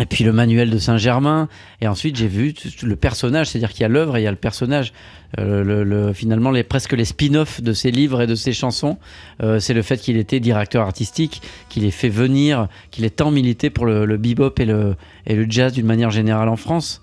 Et 0.00 0.06
puis 0.06 0.24
le 0.24 0.32
manuel 0.32 0.70
de 0.70 0.78
Saint-Germain. 0.78 1.48
Et 1.80 1.86
ensuite, 1.86 2.16
j'ai 2.16 2.26
vu 2.26 2.52
le 2.82 2.96
personnage, 2.96 3.48
c'est-à-dire 3.48 3.70
qu'il 3.70 3.82
y 3.82 3.84
a 3.84 3.88
l'œuvre 3.88 4.16
et 4.16 4.22
il 4.22 4.24
y 4.24 4.26
a 4.26 4.30
le 4.32 4.36
personnage. 4.36 4.92
Euh, 5.38 5.62
le, 5.62 5.84
le- 5.84 6.12
finalement, 6.12 6.50
les, 6.50 6.64
presque 6.64 6.92
les 6.94 7.04
spin-offs 7.04 7.60
de 7.60 7.72
ses 7.72 7.90
livres 7.92 8.20
et 8.22 8.26
de 8.26 8.34
ses 8.34 8.52
chansons, 8.52 8.98
euh, 9.42 9.60
c'est 9.60 9.74
le 9.74 9.82
fait 9.82 9.98
qu'il 9.98 10.16
était 10.16 10.40
directeur 10.40 10.82
artistique, 10.84 11.42
qu'il 11.68 11.84
ait 11.84 11.90
fait 11.92 12.08
venir, 12.08 12.66
qu'il 12.90 13.04
ait 13.04 13.10
tant 13.10 13.30
milité 13.30 13.70
pour 13.70 13.86
le, 13.86 14.04
le 14.04 14.16
bebop 14.16 14.54
et 14.58 14.64
le, 14.64 14.96
et 15.26 15.34
le 15.36 15.46
jazz 15.48 15.72
d'une 15.72 15.86
manière 15.86 16.10
générale 16.10 16.48
en 16.48 16.56
France. 16.56 17.00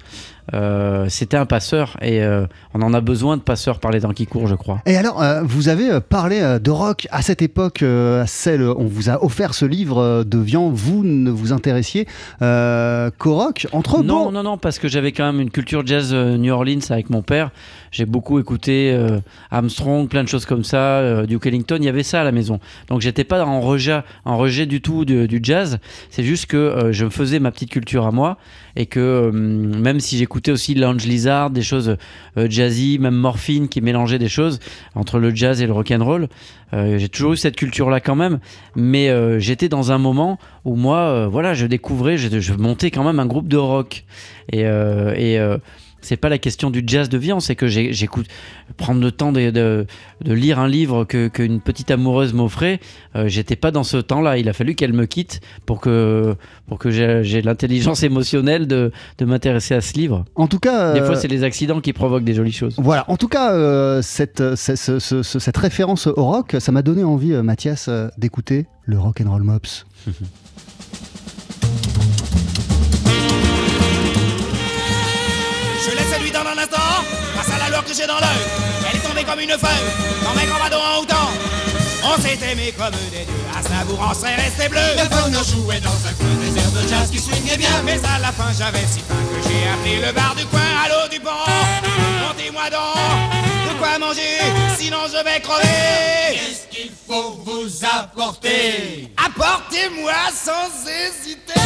Euh, 0.54 1.06
C'était 1.10 1.38
un 1.38 1.46
passeur 1.46 1.98
et 2.02 2.22
euh, 2.22 2.46
on 2.74 2.82
en 2.82 2.94
a 2.94 3.02
besoin 3.02 3.38
de 3.38 3.42
passeurs 3.42 3.80
par 3.80 3.92
les 3.92 4.02
temps 4.02 4.12
qui 4.12 4.28
courent, 4.28 4.48
je 4.48 4.56
crois. 4.56 4.82
Et 4.86 4.98
alors, 4.98 5.22
euh, 5.22 5.42
vous 5.44 5.70
avez 5.70 6.00
parlé 6.02 6.60
de 6.60 6.72
rock 6.72 7.08
à 7.12 7.22
cette 7.22 7.42
époque, 7.42 7.84
celle, 8.28 8.64
on 8.64 8.86
vous 8.86 9.10
a 9.10 9.24
offert 9.24 9.54
ce 9.54 9.66
livre 9.66 10.24
de 10.24 10.38
Vian, 10.38 10.70
vous 10.70 11.04
ne 11.04 11.32
vous 11.32 11.54
intéressiez 11.54 12.06
qu'au 12.40 13.36
rock. 13.36 13.68
Entre 13.72 14.04
Non, 14.04 14.26
bon, 14.26 14.32
non, 14.32 14.44
non, 14.44 14.58
parce 14.58 14.80
que 14.80 14.88
j'avais 14.88 15.12
quand 15.12 15.26
même 15.32 15.42
une 15.42 15.52
culture 15.52 15.86
jazz 15.86 16.14
New 16.14 16.54
Orleans 16.54 16.80
avec 16.90 17.10
mon 17.10 17.22
père. 17.22 17.52
J'ai 17.92 18.06
beaucoup 18.06 18.40
écouté 18.40 18.94
euh, 18.94 19.20
Armstrong, 19.52 20.08
plein 20.08 20.24
de 20.24 20.30
choses 20.30 20.46
comme 20.46 20.64
ça, 20.64 20.78
euh, 20.78 21.26
Duke 21.26 21.46
Ellington, 21.46 21.76
il 21.78 21.84
y 21.84 21.90
avait 21.90 22.04
ça 22.04 22.22
à 22.22 22.24
la 22.24 22.32
maison. 22.32 22.62
Donc 22.88 23.02
j'étais 23.02 23.26
pas 23.26 23.46
en 23.46 23.60
rejet, 23.60 24.00
en 24.24 24.38
rejet 24.38 24.66
du 24.66 24.80
tout 24.80 25.04
du, 25.04 25.40
jazz. 25.44 25.78
C'est 26.10 26.24
juste 26.24 26.46
que 26.46 26.56
euh, 26.56 26.94
je 26.94 27.04
me 27.04 27.10
faisais 27.10 27.40
ma 27.40 27.52
petite 27.52 27.70
culture 27.70 28.06
à 28.06 28.12
moi 28.12 28.38
et 28.78 28.86
que 28.86 29.00
euh, 29.00 29.32
même 29.34 30.00
si 30.00 30.18
j'écoutais 30.18 30.52
aussi 30.52 30.74
Lounge 30.74 31.06
Lizard, 31.06 31.50
des 31.50 31.62
choses 31.62 31.98
jazzy, 32.38 32.98
même 32.98 33.16
Morphine 33.16 33.68
qui 33.68 33.82
mélangeait 33.82 34.20
des 34.20 34.30
choses 34.30 34.60
entre 34.96 35.20
le 35.20 35.36
jazz 35.36 35.62
et 35.62 35.68
le 35.68 35.74
rock 35.74 35.92
and 35.92 36.06
roll, 36.06 36.28
j'ai 36.74 37.10
toujours 37.10 37.34
eu 37.34 37.38
cette 37.38 37.58
culture-là 37.58 38.00
quand 38.00 38.16
même. 38.16 38.40
Mais 38.78 39.12
j'étais 39.42 39.68
dans 39.68 39.92
un 39.92 39.98
moment 39.98 40.40
où 40.64 40.78
moi, 40.78 41.28
voilà, 41.28 41.54
je 41.54 41.66
découvrais, 41.66 42.16
je, 42.16 42.54
montais 42.54 42.92
quand 42.92 43.04
même 43.04 43.20
un 43.20 43.26
groupe 43.26 43.50
de 43.50 43.58
rock. 43.58 44.06
Et, 44.54 44.66
c'est 46.02 46.18
pas 46.18 46.30
la 46.30 46.38
question 46.38 46.70
du 46.70 46.84
jazz 46.86 47.10
de 47.10 47.18
Vian, 47.18 47.40
c'est 47.40 47.56
que 47.56 47.68
j'écoute 47.68 48.26
prendre 48.78 49.02
le 49.02 49.12
temps 49.12 49.32
de, 49.32 49.50
de- 49.52 49.86
de 50.24 50.34
lire 50.34 50.60
un 50.60 50.68
livre 50.68 51.04
que 51.06 51.28
qu'une 51.28 51.62
petite 51.62 51.92
amoureuse 51.92 52.34
m'offrait. 52.34 52.80
euh, 53.16 53.28
J'étais 53.28 53.56
pas 53.56 53.72
dans 53.72 53.84
ce 53.84 53.98
temps-là. 53.98 54.38
Il 54.38 54.50
a 54.50 54.54
fallu 54.54 54.76
qu'elle 54.76 54.94
me 54.94 55.06
quitte 55.06 55.42
pour 55.66 55.80
que 55.82 56.36
pour 56.68 56.80
que 56.80 56.90
j'ai 56.90 57.42
l'intelligence 57.42 58.04
émotionnelle 58.12 58.68
de, 58.68 58.92
de 59.18 59.26
m'intéresser 59.26 59.74
à 59.76 59.82
ce 59.82 59.94
livre. 59.94 60.26
en 60.36 60.48
tout 60.48 60.60
cas, 60.60 60.94
Des 60.94 61.00
euh, 61.02 61.06
fois, 61.06 61.16
c'est 61.16 61.28
les 61.28 61.44
accidents 61.44 61.82
qui 61.82 61.94
provoquent 61.94 62.24
des 62.24 62.34
jolies 62.34 62.52
choses. 62.52 62.76
Voilà, 62.78 63.06
en 63.10 63.18
tout 63.18 63.28
cas, 63.28 63.54
euh, 63.54 64.02
cette, 64.02 64.56
ce- 64.56 64.76
ce- 64.76 65.00
ce- 65.00 65.24
ce- 65.24 65.40
cette 65.40 65.58
référence 65.58 66.08
au 66.08 66.26
rock, 66.26 66.56
ça 66.60 66.72
m'a 66.72 66.82
donné 66.82 67.04
envie, 67.04 67.32
Mathias, 67.34 67.90
d'écouter 68.18 68.66
le 68.86 68.98
rock 69.00 69.22
and 69.22 69.30
roll 69.32 69.44
mops. 69.44 69.86
dans 78.08 78.20
l'œil. 78.20 78.44
Elle 78.90 78.98
est 78.98 79.04
tombée 79.04 79.24
comme 79.24 79.40
une 79.40 79.58
feuille, 79.58 79.88
dans 80.24 80.34
mes 80.34 80.46
grands 80.46 80.60
en 80.60 81.02
autant. 81.02 81.30
On 82.04 82.22
s'est 82.22 82.40
aimé 82.52 82.74
comme 82.78 82.92
des 83.12 83.26
dieux, 83.26 83.46
à 83.58 83.62
Saint-Bourg 83.62 84.00
on 84.10 84.14
serait 84.14 84.36
resté 84.36 84.68
bleu. 84.68 84.82
Le 84.98 85.08
bonheur 85.08 85.44
jouait 85.44 85.80
dans 85.80 85.90
un 85.90 86.14
coin 86.14 86.36
des 86.42 86.58
airs 86.58 86.72
de 86.72 86.88
jazz 86.88 87.10
qui 87.12 87.20
swingait 87.20 87.58
bien. 87.58 87.70
Mais 87.86 88.00
à 88.04 88.20
la 88.20 88.32
fin 88.32 88.52
j'avais 88.58 88.86
si 88.88 89.00
faim 89.00 89.16
que 89.32 89.48
j'ai 89.48 89.70
appelé 89.70 90.06
le 90.06 90.12
bar 90.12 90.36
du 90.36 90.46
coin 90.46 90.60
à 90.84 90.90
l'eau 90.90 91.08
du 91.10 91.20
pont. 91.20 91.30
Montez-moi 92.28 92.70
donc, 92.72 93.70
de 93.70 93.80
quoi 93.80 94.00
manger, 94.00 94.40
sinon 94.80 95.06
je 95.08 95.24
vais 95.24 95.40
crever. 95.40 96.71
Faut 97.12 97.38
vous 97.46 97.86
apporter 97.86 99.12
Apportez-moi 99.18 100.14
sans 100.34 100.88
hésiter. 100.88 101.60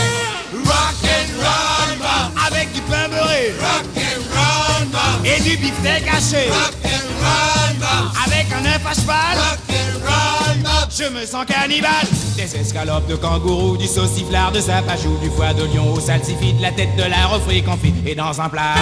Rock 0.54 0.96
and 1.04 1.32
roll, 1.38 2.48
avec 2.48 2.74
du 2.74 2.82
pain 2.82 3.08
beurré. 3.10 3.54
Rock 3.60 3.86
and 3.96 4.24
roll, 4.34 5.26
et 5.26 5.40
du 5.42 5.58
beefsteak 5.58 6.08
haché. 6.08 6.50
Rock 6.50 6.74
and 6.86 7.08
roll, 7.22 8.10
avec 8.26 8.48
un 8.54 8.66
œuf 8.66 8.86
à 8.86 8.94
cheval. 8.94 9.38
Rock 9.38 9.60
and 9.70 10.00
roll. 10.04 10.88
Je 10.98 11.10
me 11.10 11.26
sens 11.26 11.46
cannibale. 11.46 12.08
Des 12.38 12.56
escalopes 12.56 13.08
de 13.08 13.16
kangourou, 13.16 13.78
du 13.78 13.86
sauciflard, 13.86 14.52
de 14.52 14.62
sapajou, 14.62 15.18
du 15.22 15.30
foie 15.30 15.54
de 15.54 15.66
lion 15.66 15.94
au 15.94 16.00
salsifis, 16.00 16.54
de 16.54 16.62
la 16.62 16.72
tête 16.72 16.96
de 16.96 17.04
la 17.04 17.28
refrit 17.28 17.62
confit 17.64 17.94
et 18.06 18.16
dans 18.16 18.42
un 18.42 18.50
plat. 18.50 18.76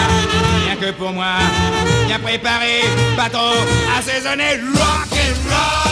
Rien 0.66 0.76
que 0.78 0.92
pour 0.92 1.12
moi, 1.12 1.36
bien 2.08 2.20
préparé, 2.20 2.84
bateau 3.18 3.52
assaisonné. 3.98 4.62
Rock 4.76 5.12
and 5.12 5.50
roll. 5.50 5.83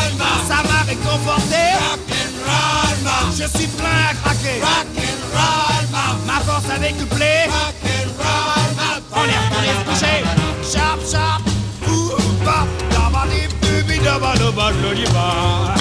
And 1.12 2.34
roll, 2.48 3.32
je 3.36 3.46
suis 3.58 3.68
plein 3.68 4.02
à 4.10 4.14
craquer. 4.14 4.60
Rock 4.62 4.88
and 4.98 5.22
roll, 5.36 5.84
ma 6.26 6.40
force 6.42 6.70
a 6.70 6.78
décuplé. 6.80 7.48
Rock 7.48 7.76
and 7.84 8.10
roll, 8.18 8.90
on 9.14 9.26
est 9.26 9.40
retourné 9.44 9.72
se 9.78 9.84
coucher. 9.90 10.24
Sharp, 10.64 11.00
sharp, 11.12 11.42
ouh, 11.88 12.18
bap, 12.46 12.68
daba, 12.92 13.26
dip, 13.30 13.52
dubi, 13.62 14.00
daba, 14.00 14.34
daba, 14.36 14.72
dodi, 14.82 15.06
ba. 15.14 15.76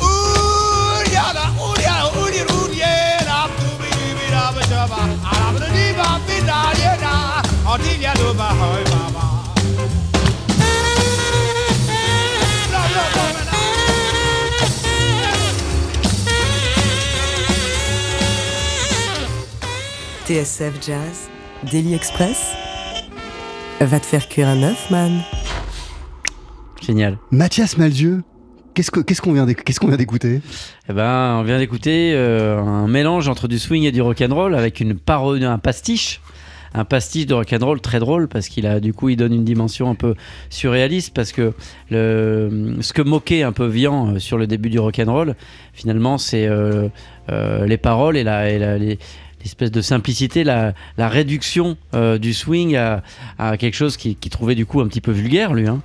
Ouh, 0.00 1.02
yada, 1.12 1.44
ouh, 1.60 1.74
yada, 1.80 2.06
ouh, 2.16 2.28
yada, 2.28 2.52
ouh, 2.52 2.72
yada, 2.72 3.48
dubi, 3.60 3.88
dubi, 3.98 4.26
daba, 4.30 4.62
daba, 4.72 5.00
alaba, 5.30 5.58
dodi, 5.58 5.86
ba, 5.96 6.08
yada, 6.82 7.42
on 7.66 7.80
yada, 8.00 8.34
ba, 8.34 8.48
hoi, 8.60 8.84
ba, 8.84 9.47
TSF 20.28 20.74
Jazz, 20.86 21.30
Daily 21.72 21.94
Express. 21.94 22.52
Va 23.80 23.98
te 23.98 24.04
faire 24.04 24.28
cuire 24.28 24.48
un 24.48 24.62
œuf, 24.62 24.90
man. 24.90 25.22
Génial. 26.82 27.16
Mathias 27.30 27.78
Malzieu, 27.78 28.22
qu'est-ce 28.74 28.90
que- 28.90 29.00
qu'est-ce 29.00 29.22
qu'on 29.22 29.32
vient 29.32 29.46
d'écouter? 29.46 30.42
Eh 30.90 30.92
ben, 30.92 31.36
on 31.40 31.44
vient 31.44 31.56
d'écouter 31.58 32.12
euh, 32.14 32.58
un 32.60 32.88
mélange 32.88 33.26
entre 33.28 33.48
du 33.48 33.58
swing 33.58 33.84
et 33.84 33.90
du 33.92 34.02
rock'n'roll 34.02 34.54
avec 34.54 34.80
une 34.80 34.94
parodie, 34.98 35.46
un 35.46 35.56
pastiche. 35.56 36.20
Un 36.74 36.84
pastiche 36.84 37.24
de 37.24 37.32
rock'n'roll 37.32 37.80
très 37.80 37.98
drôle 37.98 38.28
parce 38.28 38.48
qu'il 38.50 38.66
a 38.66 38.78
du 38.80 38.92
coup 38.92 39.08
il 39.08 39.16
donne 39.16 39.32
une 39.32 39.44
dimension 39.46 39.88
un 39.88 39.94
peu 39.94 40.14
surréaliste 40.50 41.14
parce 41.14 41.32
que 41.32 41.54
le, 41.90 42.76
ce 42.82 42.92
que 42.92 43.00
moquait 43.00 43.42
un 43.42 43.52
peu 43.52 43.64
Vian 43.66 44.16
euh, 44.16 44.18
sur 44.18 44.36
le 44.36 44.46
début 44.46 44.68
du 44.68 44.78
rock'n'roll 44.78 45.34
finalement 45.72 46.18
c'est 46.18 46.46
euh, 46.46 46.88
euh, 47.30 47.64
les 47.64 47.78
paroles 47.78 48.18
et, 48.18 48.22
la, 48.22 48.50
et 48.50 48.58
la- 48.58 48.76
les- 48.76 48.98
l'espèce 49.48 49.70
de 49.70 49.80
simplicité, 49.80 50.44
la, 50.44 50.74
la 50.98 51.08
réduction 51.08 51.76
euh, 51.94 52.18
du 52.18 52.34
swing 52.34 52.76
à, 52.76 53.02
à 53.38 53.56
quelque 53.56 53.74
chose 53.74 53.96
qui, 53.96 54.14
qui 54.14 54.28
trouvait 54.30 54.54
du 54.54 54.66
coup 54.66 54.80
un 54.80 54.86
petit 54.88 55.00
peu 55.00 55.10
vulgaire 55.10 55.54
lui. 55.54 55.66
hein. 55.66 55.80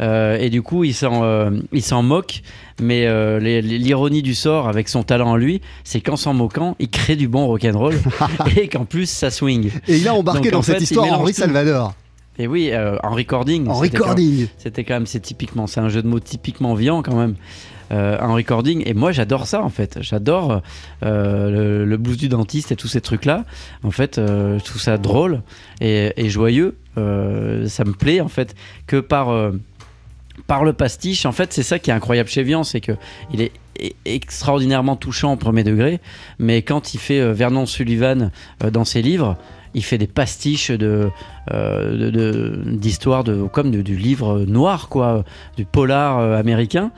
Euh, 0.00 0.36
et 0.38 0.50
du 0.50 0.60
coup 0.60 0.84
il 0.84 0.92
s'en 0.94 1.24
euh, 1.24 1.50
il 1.72 1.82
s'en 1.82 2.02
moque 2.02 2.42
mais 2.80 3.06
l'ironie 3.40 4.20
du 4.20 4.34
sort 4.34 4.68
avec 4.68 4.90
son 4.90 5.02
talent 5.02 5.30
en 5.30 5.36
lui, 5.36 5.62
c'est 5.82 6.02
qu'en 6.02 6.16
s'en 6.16 6.34
moquant, 6.34 6.76
il 6.78 6.90
crée 6.90 7.16
du 7.16 7.26
bon 7.26 7.46
rock'n'roll 7.46 7.98
et 8.56 8.68
qu'en 8.68 8.84
plus 8.84 9.08
ça 9.08 9.30
swing. 9.30 9.70
Et 9.88 9.96
il 9.96 10.06
a 10.06 10.14
embarqué 10.14 10.50
Donc, 10.50 10.52
dans 10.52 10.62
cette 10.62 10.76
fait, 10.76 10.82
histoire 10.84 11.10
Henri 11.10 11.32
tout. 11.32 11.40
Salvador. 11.40 11.94
Et 12.38 12.46
oui, 12.46 12.70
en 13.02 13.14
recording. 13.14 13.66
En 13.66 13.72
recording. 13.74 14.46
C'était 14.58 14.84
quand 14.84 14.92
même, 14.92 15.06
c'est 15.06 15.20
typiquement, 15.20 15.66
c'est 15.66 15.80
un 15.80 15.88
jeu 15.88 16.02
de 16.02 16.06
mots 16.06 16.20
typiquement 16.20 16.74
viand 16.74 17.00
quand 17.02 17.16
même. 17.16 17.34
Euh, 17.92 18.18
en 18.20 18.34
recording. 18.34 18.82
Et 18.86 18.94
moi 18.94 19.12
j'adore 19.12 19.46
ça 19.46 19.62
en 19.62 19.68
fait. 19.68 19.98
J'adore 20.00 20.62
euh, 21.04 21.50
le, 21.50 21.84
le 21.84 21.96
blues 21.96 22.16
du 22.16 22.28
dentiste 22.28 22.72
et 22.72 22.76
tous 22.76 22.88
ces 22.88 23.00
trucs 23.00 23.24
là 23.24 23.44
en 23.84 23.90
fait 23.90 24.18
euh, 24.18 24.58
je 24.58 24.64
trouve 24.64 24.80
ça 24.80 24.98
drôle 24.98 25.42
et, 25.80 26.12
et 26.16 26.28
joyeux. 26.28 26.76
Ça 26.96 27.84
me 27.84 27.92
plaît 27.92 28.20
en 28.20 28.28
fait 28.28 28.54
que 28.86 29.00
par 29.00 29.52
par 30.46 30.64
le 30.64 30.72
pastiche, 30.72 31.26
en 31.26 31.32
fait, 31.32 31.52
c'est 31.52 31.62
ça 31.62 31.78
qui 31.78 31.90
est 31.90 31.92
incroyable 31.94 32.28
chez 32.28 32.42
Vian, 32.42 32.62
c'est 32.62 32.80
que 32.80 32.92
il 33.32 33.40
est 33.40 33.52
e- 33.82 33.90
extraordinairement 34.04 34.96
touchant 34.96 35.32
au 35.32 35.36
premier 35.36 35.64
degré, 35.64 36.00
mais 36.38 36.62
quand 36.62 36.94
il 36.94 36.98
fait 36.98 37.32
Vernon 37.32 37.66
Sullivan 37.66 38.30
dans 38.72 38.84
ses 38.84 39.02
livres, 39.02 39.36
il 39.76 39.84
fait 39.84 39.98
des 39.98 40.06
pastiches 40.06 40.70
de 40.70 41.10
euh, 41.52 42.10
de- 42.10 42.10
de- 42.10 43.46
comme 43.46 43.70
du 43.70 43.96
livre 43.96 44.40
noir 44.46 44.88
quoi, 44.88 45.22
du 45.56 45.64
polar 45.66 46.18
euh, 46.18 46.36
américain. 46.38 46.90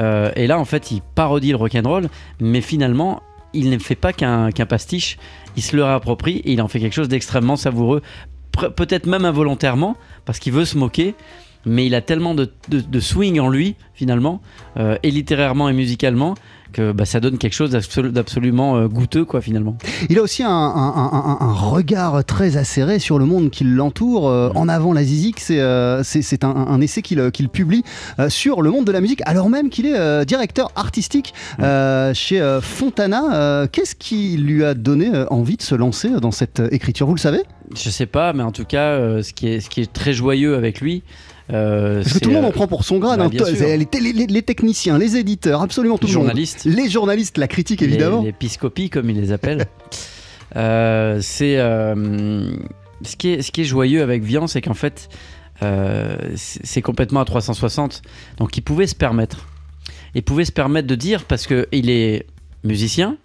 Euh, 0.00 0.30
et 0.36 0.46
là, 0.46 0.58
en 0.58 0.64
fait, 0.64 0.92
il 0.92 1.02
parodie 1.14 1.50
le 1.50 1.56
rock'n'roll, 1.56 2.08
mais 2.40 2.60
finalement, 2.60 3.20
il 3.52 3.68
ne 3.68 3.78
fait 3.78 3.96
pas 3.96 4.12
qu'un 4.12 4.52
qu'un 4.52 4.64
pastiche. 4.66 5.18
Il 5.56 5.62
se 5.62 5.74
le 5.76 5.82
réapproprie 5.84 6.36
et 6.44 6.52
il 6.52 6.62
en 6.62 6.68
fait 6.68 6.78
quelque 6.78 6.94
chose 6.94 7.08
d'extrêmement 7.08 7.56
savoureux, 7.56 8.00
peut-être 8.76 9.06
même 9.06 9.24
involontairement, 9.24 9.96
parce 10.24 10.38
qu'il 10.38 10.52
veut 10.52 10.64
se 10.64 10.78
moquer 10.78 11.14
mais 11.66 11.84
il 11.84 11.94
a 11.94 12.00
tellement 12.00 12.34
de, 12.34 12.50
swing 13.00 13.38
en 13.38 13.50
lui 13.50 13.74
finalement, 13.92 14.40
et 15.02 15.10
littérairement 15.10 15.68
et 15.68 15.74
musicalement, 15.74 16.34
que 16.72 16.92
bah, 16.92 17.04
ça 17.04 17.20
donne 17.20 17.38
quelque 17.38 17.52
chose 17.54 17.70
d'absolu- 17.70 18.10
d'absolument 18.12 18.76
euh, 18.76 18.88
goûteux 18.88 19.24
quoi 19.24 19.40
finalement. 19.40 19.76
Il 20.08 20.18
a 20.18 20.22
aussi 20.22 20.42
un, 20.42 20.48
un- 20.50 20.94
un- 20.96 21.10
un- 21.12 21.46
un 21.46 21.52
regard 21.52 22.24
très 22.24 22.56
acéré 22.56 22.98
sur 22.98 23.18
le 23.18 23.24
monde 23.24 23.50
qui 23.50 23.64
l'entoure. 23.64 24.28
Euh, 24.28 24.50
en 24.54 24.68
avant 24.68 24.92
la 24.92 25.02
Zizik, 25.04 25.40
c'est 25.40 25.60
euh, 25.60 26.02
un, 26.42 26.80
essai 26.80 27.02
qu'il 27.02 27.48
publie 27.48 27.82
euh, 28.18 28.28
sur 28.28 28.62
le 28.62 28.70
monde 28.70 28.84
de 28.84 28.92
la 28.92 29.00
musique, 29.00 29.22
alors 29.26 29.50
même 29.50 29.70
qu'il 29.70 29.86
est 29.86 30.24
directeur 30.24 30.70
artistique 30.76 31.34
chez 32.14 32.58
Fontana. 32.62 33.66
Qu'est-ce 33.72 33.94
qui 33.94 34.36
lui 34.36 34.64
a 34.64 34.74
donné 34.74 35.10
envie 35.30 35.56
de 35.56 35.62
se 35.62 35.74
lancer 35.74 36.10
dans 36.20 36.30
cette 36.30 36.62
écriture? 36.70 37.06
Vous 37.06 37.14
le 37.14 37.20
savez? 37.20 37.40
Je 37.74 37.90
sais 37.90 38.06
pas, 38.06 38.32
mais 38.32 38.42
en 38.42 38.52
tout 38.52 38.64
cas, 38.64 39.22
ce, 39.22 39.32
qui 39.32 39.48
est, 39.48 39.60
ce 39.60 39.70
qui 39.70 39.80
est 39.80 39.92
très 39.92 40.12
joyeux 40.12 40.56
avec 40.56 40.80
lui. 40.80 41.02
Euh, 41.52 42.02
Parce 42.02 42.14
que 42.14 42.18
tout 42.20 42.28
le 42.30 42.36
monde 42.36 42.44
en 42.44 42.48
euh, 42.48 42.52
prend 42.52 42.66
pour 42.66 42.84
son 42.84 42.98
grade. 42.98 43.18
bah, 43.18 43.26
hein. 43.26 43.30
les, 43.32 43.86
les- 44.00 44.12
les- 44.12 44.26
les 44.26 44.42
techniciens, 44.42 44.98
les 44.98 45.16
éditeurs, 45.16 45.62
absolument 45.62 45.98
tout 45.98 46.06
Les 46.06 46.12
le 46.12 46.18
monde. 46.18 46.26
journalistes. 46.26 46.64
Les 46.64 46.88
journalistes, 46.88 47.38
la 47.38 47.48
critique 47.48 47.80
les- 47.80 47.86
évidemment. 47.88 48.22
Les, 48.22 48.32
piscopies, 48.32 48.90
comme 48.90 49.10
ils 49.10 49.20
les 49.20 49.32
appellent. 49.32 49.66
Euh, 50.56 51.20
c'est 51.22 51.58
euh, 51.58 52.50
ce, 53.04 53.14
qui 53.14 53.28
est, 53.28 53.42
ce 53.42 53.52
qui 53.52 53.60
est 53.60 53.64
joyeux 53.64 54.02
avec 54.02 54.24
Vian, 54.24 54.48
c'est 54.48 54.60
qu'en 54.60 54.74
fait, 54.74 55.08
c'est 56.34 56.82
complètement 56.82 57.20
à 57.20 57.24
360. 57.24 58.02
Donc, 58.38 58.56
il 58.56 58.62
pouvait 58.62 58.88
se 58.88 58.96
permettre. 58.96 59.46
Il 60.16 60.22
pouvait 60.24 60.44
se 60.44 60.50
permettre 60.52 60.88
de 60.88 60.94
dire, 60.96 61.24
parce 61.24 61.46
qu'il 61.46 61.88
est 61.90 62.26
musicien, 62.64 63.16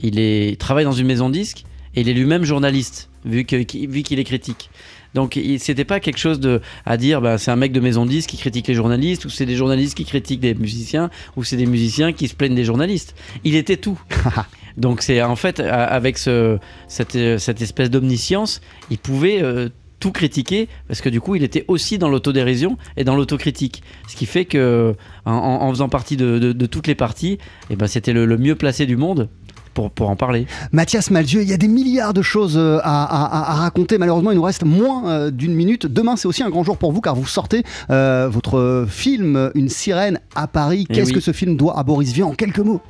il, 0.00 0.18
est, 0.18 0.48
il 0.50 0.56
travaille 0.56 0.84
dans 0.84 0.92
une 0.92 1.06
maison 1.06 1.28
de 1.28 1.34
disques, 1.34 1.64
et 1.94 2.00
il 2.00 2.08
est 2.08 2.14
lui-même 2.14 2.44
journaliste, 2.44 3.10
que- 3.24 3.86
vu 3.86 4.02
qu'il 4.02 4.18
est 4.18 4.24
critique. 4.24 4.70
Donc, 5.14 5.38
c'était 5.58 5.84
pas 5.84 6.00
quelque 6.00 6.18
chose 6.18 6.40
de, 6.40 6.60
à 6.84 6.96
dire, 6.96 7.20
bah, 7.20 7.38
c'est 7.38 7.50
un 7.50 7.56
mec 7.56 7.72
de 7.72 7.80
maison 7.80 8.04
de 8.04 8.10
disques 8.10 8.30
qui 8.30 8.36
critique 8.36 8.66
les 8.68 8.74
journalistes, 8.74 9.24
ou 9.24 9.30
c'est 9.30 9.46
des 9.46 9.56
journalistes 9.56 9.96
qui 9.96 10.04
critiquent 10.04 10.40
des 10.40 10.54
musiciens, 10.54 11.08
ou 11.36 11.44
c'est 11.44 11.56
des 11.56 11.66
musiciens 11.66 12.12
qui 12.12 12.28
se 12.28 12.34
plaignent 12.34 12.54
des 12.56 12.64
journalistes. 12.64 13.14
Il 13.44 13.54
était 13.54 13.76
tout. 13.76 14.00
Donc 14.76 15.02
c'est 15.02 15.22
en 15.22 15.36
fait 15.36 15.60
avec 15.60 16.18
ce, 16.18 16.58
cette, 16.88 17.38
cette 17.38 17.62
espèce 17.62 17.90
d'omniscience, 17.90 18.60
il 18.90 18.98
pouvait 18.98 19.40
euh, 19.40 19.68
tout 20.00 20.10
critiquer 20.10 20.68
parce 20.88 21.00
que 21.00 21.08
du 21.08 21.20
coup 21.20 21.36
il 21.36 21.44
était 21.44 21.64
aussi 21.68 21.96
dans 21.96 22.08
l'autodérision 22.08 22.76
et 22.96 23.04
dans 23.04 23.14
l'autocritique. 23.14 23.84
Ce 24.08 24.16
qui 24.16 24.26
fait 24.26 24.44
que 24.46 24.96
en, 25.26 25.70
faisant 25.70 25.88
partie 25.88 26.16
de, 26.16 26.40
de- 26.40 26.52
de 26.52 26.66
toutes 26.66 26.88
les 26.88 26.96
parties, 26.96 27.38
et 27.70 27.76
ben 27.76 27.86
c'était 27.86 28.12
le, 28.12 28.26
le 28.26 28.36
mieux 28.36 28.56
placé 28.56 28.84
du 28.84 28.96
monde 28.96 29.28
pour, 29.74 29.90
pour 29.90 30.08
en 30.08 30.16
parler. 30.16 30.46
Mathias 30.72 31.10
Malzieu, 31.10 31.42
il 31.42 31.48
y 31.48 31.52
a 31.52 31.56
des 31.56 31.68
milliards 31.68 32.14
de 32.14 32.22
choses 32.22 32.56
euh, 32.56 32.78
à, 32.82 33.04
à- 33.04 33.50
à 33.50 33.54
raconter. 33.54 33.98
Malheureusement, 33.98 34.30
il 34.30 34.36
nous 34.36 34.42
reste 34.42 34.64
moins 34.64 35.08
euh, 35.10 35.30
d'une 35.30 35.54
minute. 35.54 35.86
Demain, 35.86 36.16
c'est 36.16 36.28
aussi 36.28 36.42
un 36.42 36.50
grand 36.50 36.64
jour 36.64 36.76
pour 36.78 36.92
vous 36.92 37.00
car 37.00 37.14
vous 37.14 37.26
sortez 37.26 37.62
euh, 37.90 38.28
votre 38.30 38.86
film 38.88 39.50
Une 39.54 39.68
sirène 39.68 40.20
à 40.34 40.46
Paris. 40.46 40.86
Eh 40.88 40.94
Qu'est-ce 40.94 41.08
oui. 41.08 41.14
que 41.14 41.20
ce 41.20 41.32
film 41.32 41.56
doit 41.56 41.78
à 41.78 41.82
Boris 41.82 42.12
Vian 42.12 42.28
en 42.28 42.34
quelques 42.34 42.60
mots? 42.60 42.80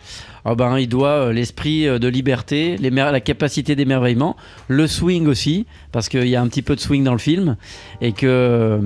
Ah 0.47 0.55
ben, 0.55 0.79
il 0.79 0.88
doit 0.88 1.33
l'esprit 1.33 1.87
de 1.87 2.07
liberté, 2.09 2.77
la 2.79 3.20
capacité 3.20 3.75
d'émerveillement, 3.77 4.37
le 4.68 4.87
swing 4.87 5.27
aussi, 5.27 5.64
parce 5.90 6.11
qu'il 6.11 6.29
y 6.29 6.37
a 6.37 6.42
un 6.42 6.49
petit 6.49 6.61
peu 6.61 6.75
de 6.77 6.81
swing 6.81 7.03
dans 7.03 7.12
le 7.12 7.18
film, 7.18 7.57
et 8.03 8.12
que 8.12 8.79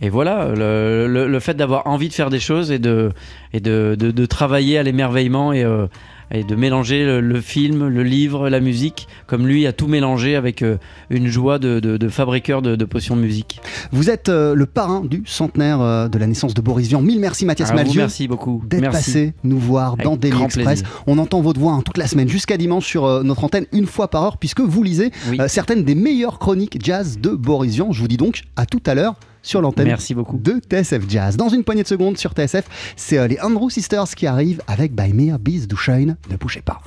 et 0.00 0.08
voilà, 0.10 0.48
le, 0.48 1.06
le- 1.08 1.28
le 1.28 1.40
fait 1.40 1.54
d'avoir 1.54 1.86
envie 1.86 2.08
de 2.08 2.12
faire 2.12 2.28
des 2.28 2.40
choses 2.40 2.72
et 2.72 2.80
de 2.80 3.12
et 3.52 3.60
de, 3.60 3.96
de- 3.96 4.10
de 4.10 4.26
travailler 4.26 4.78
à 4.78 4.82
l'émerveillement 4.82 5.52
et 5.52 5.62
euh, 5.62 5.86
et 6.30 6.42
de 6.44 6.54
mélanger 6.56 7.04
le, 7.04 7.20
le 7.20 7.40
film, 7.40 7.86
le 7.88 8.02
livre, 8.02 8.48
la 8.48 8.60
musique, 8.60 9.06
comme 9.26 9.46
lui 9.46 9.66
a 9.66 9.72
tout 9.72 9.86
mélangé 9.86 10.34
avec 10.36 10.62
euh, 10.62 10.76
une 11.10 11.28
joie 11.28 11.58
de, 11.58 11.78
de- 11.80 11.96
de 11.96 12.08
fabriqueur 12.08 12.62
de, 12.62 12.74
de 12.76 12.84
potions 12.84 13.16
de 13.16 13.20
musique. 13.20 13.60
Vous 13.92 14.10
êtes 14.10 14.28
euh, 14.28 14.54
le 14.54 14.66
parrain 14.66 15.02
du 15.04 15.22
centenaire 15.24 15.80
euh, 15.80 16.08
de 16.08 16.18
la 16.18 16.26
naissance 16.26 16.54
de 16.54 16.60
Boris 16.60 16.88
Vian. 16.88 17.00
Mille 17.00 17.20
merci 17.20 17.44
Mathias 17.46 17.72
Malzieu. 17.72 18.00
merci 18.00 18.26
beaucoup. 18.28 18.62
D'être 18.68 18.90
passé 18.90 19.34
nous 19.44 19.58
voir 19.58 19.96
dans 19.96 20.16
Daily 20.16 20.42
Express. 20.42 20.64
plaisir. 20.82 21.02
On 21.06 21.18
entend 21.18 21.40
votre 21.40 21.60
voix 21.60 21.72
hein, 21.72 21.82
toute 21.84 21.98
la 21.98 22.06
semaine 22.06 22.28
jusqu'à 22.28 22.56
dimanche 22.56 22.86
sur 22.86 23.22
notre 23.24 23.44
antenne 23.44 23.66
une 23.72 23.86
fois 23.86 24.08
par 24.08 24.22
heure 24.24 24.38
puisque 24.38 24.60
vous 24.60 24.82
lisez 24.82 25.10
Oui. 25.30 25.38
certaines 25.48 25.84
des 25.84 25.94
meilleures 25.94 26.38
chroniques 26.38 26.78
jazz 26.84 27.18
de 27.20 27.30
Boris 27.30 27.74
Vian. 27.74 27.92
Je 27.92 28.00
vous 28.00 28.08
dis 28.08 28.16
donc 28.16 28.42
à 28.56 28.66
tout 28.66 28.82
à 28.86 28.94
l'heure 28.94 29.14
sur 29.46 29.62
l'antenne 29.62 29.86
Merci 29.86 30.14
beaucoup. 30.14 30.36
de 30.38 30.60
TSF 30.60 31.08
Jazz. 31.08 31.36
Dans 31.36 31.48
une 31.48 31.64
poignée 31.64 31.82
de 31.82 31.88
secondes 31.88 32.18
sur 32.18 32.32
TSF, 32.32 32.64
c'est 32.96 33.26
les 33.28 33.40
Andrew 33.40 33.70
Sisters 33.70 34.08
qui 34.14 34.26
arrivent 34.26 34.62
avec 34.66 34.94
By 34.94 35.12
Mir 35.12 35.38
Biz 35.38 35.68
du 35.68 35.76
Shine. 35.76 36.16
Ne 36.30 36.36
bougez 36.36 36.62
pas. 36.62 36.80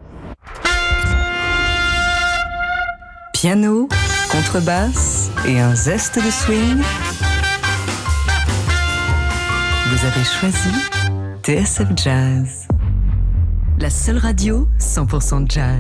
Piano, 3.34 3.88
contrebasse 4.30 5.32
et 5.48 5.60
un 5.60 5.74
zeste 5.74 6.17
de 6.17 6.30
swing. 6.30 6.78
Vous 9.88 10.06
avez 10.06 10.24
choisi 10.26 10.69
TSF 11.43 11.88
Jazz. 11.95 12.67
La 13.80 13.89
seule 13.89 14.17
radio 14.17 14.67
100% 14.80 15.50
jazz. 15.50 15.80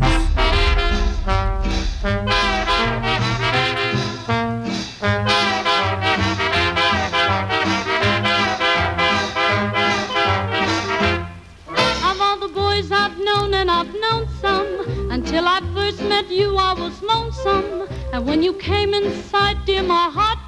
Until 15.39 15.53
I 15.53 15.73
first 15.73 16.01
met 16.03 16.29
you, 16.29 16.57
I 16.57 16.73
was 16.73 17.01
lonesome. 17.01 17.87
And 18.11 18.27
when 18.27 18.43
you 18.43 18.51
came 18.51 18.93
in 18.93 19.09
sight, 19.23 19.55
dear, 19.65 19.83
my 19.83 20.09
heart 20.09 20.38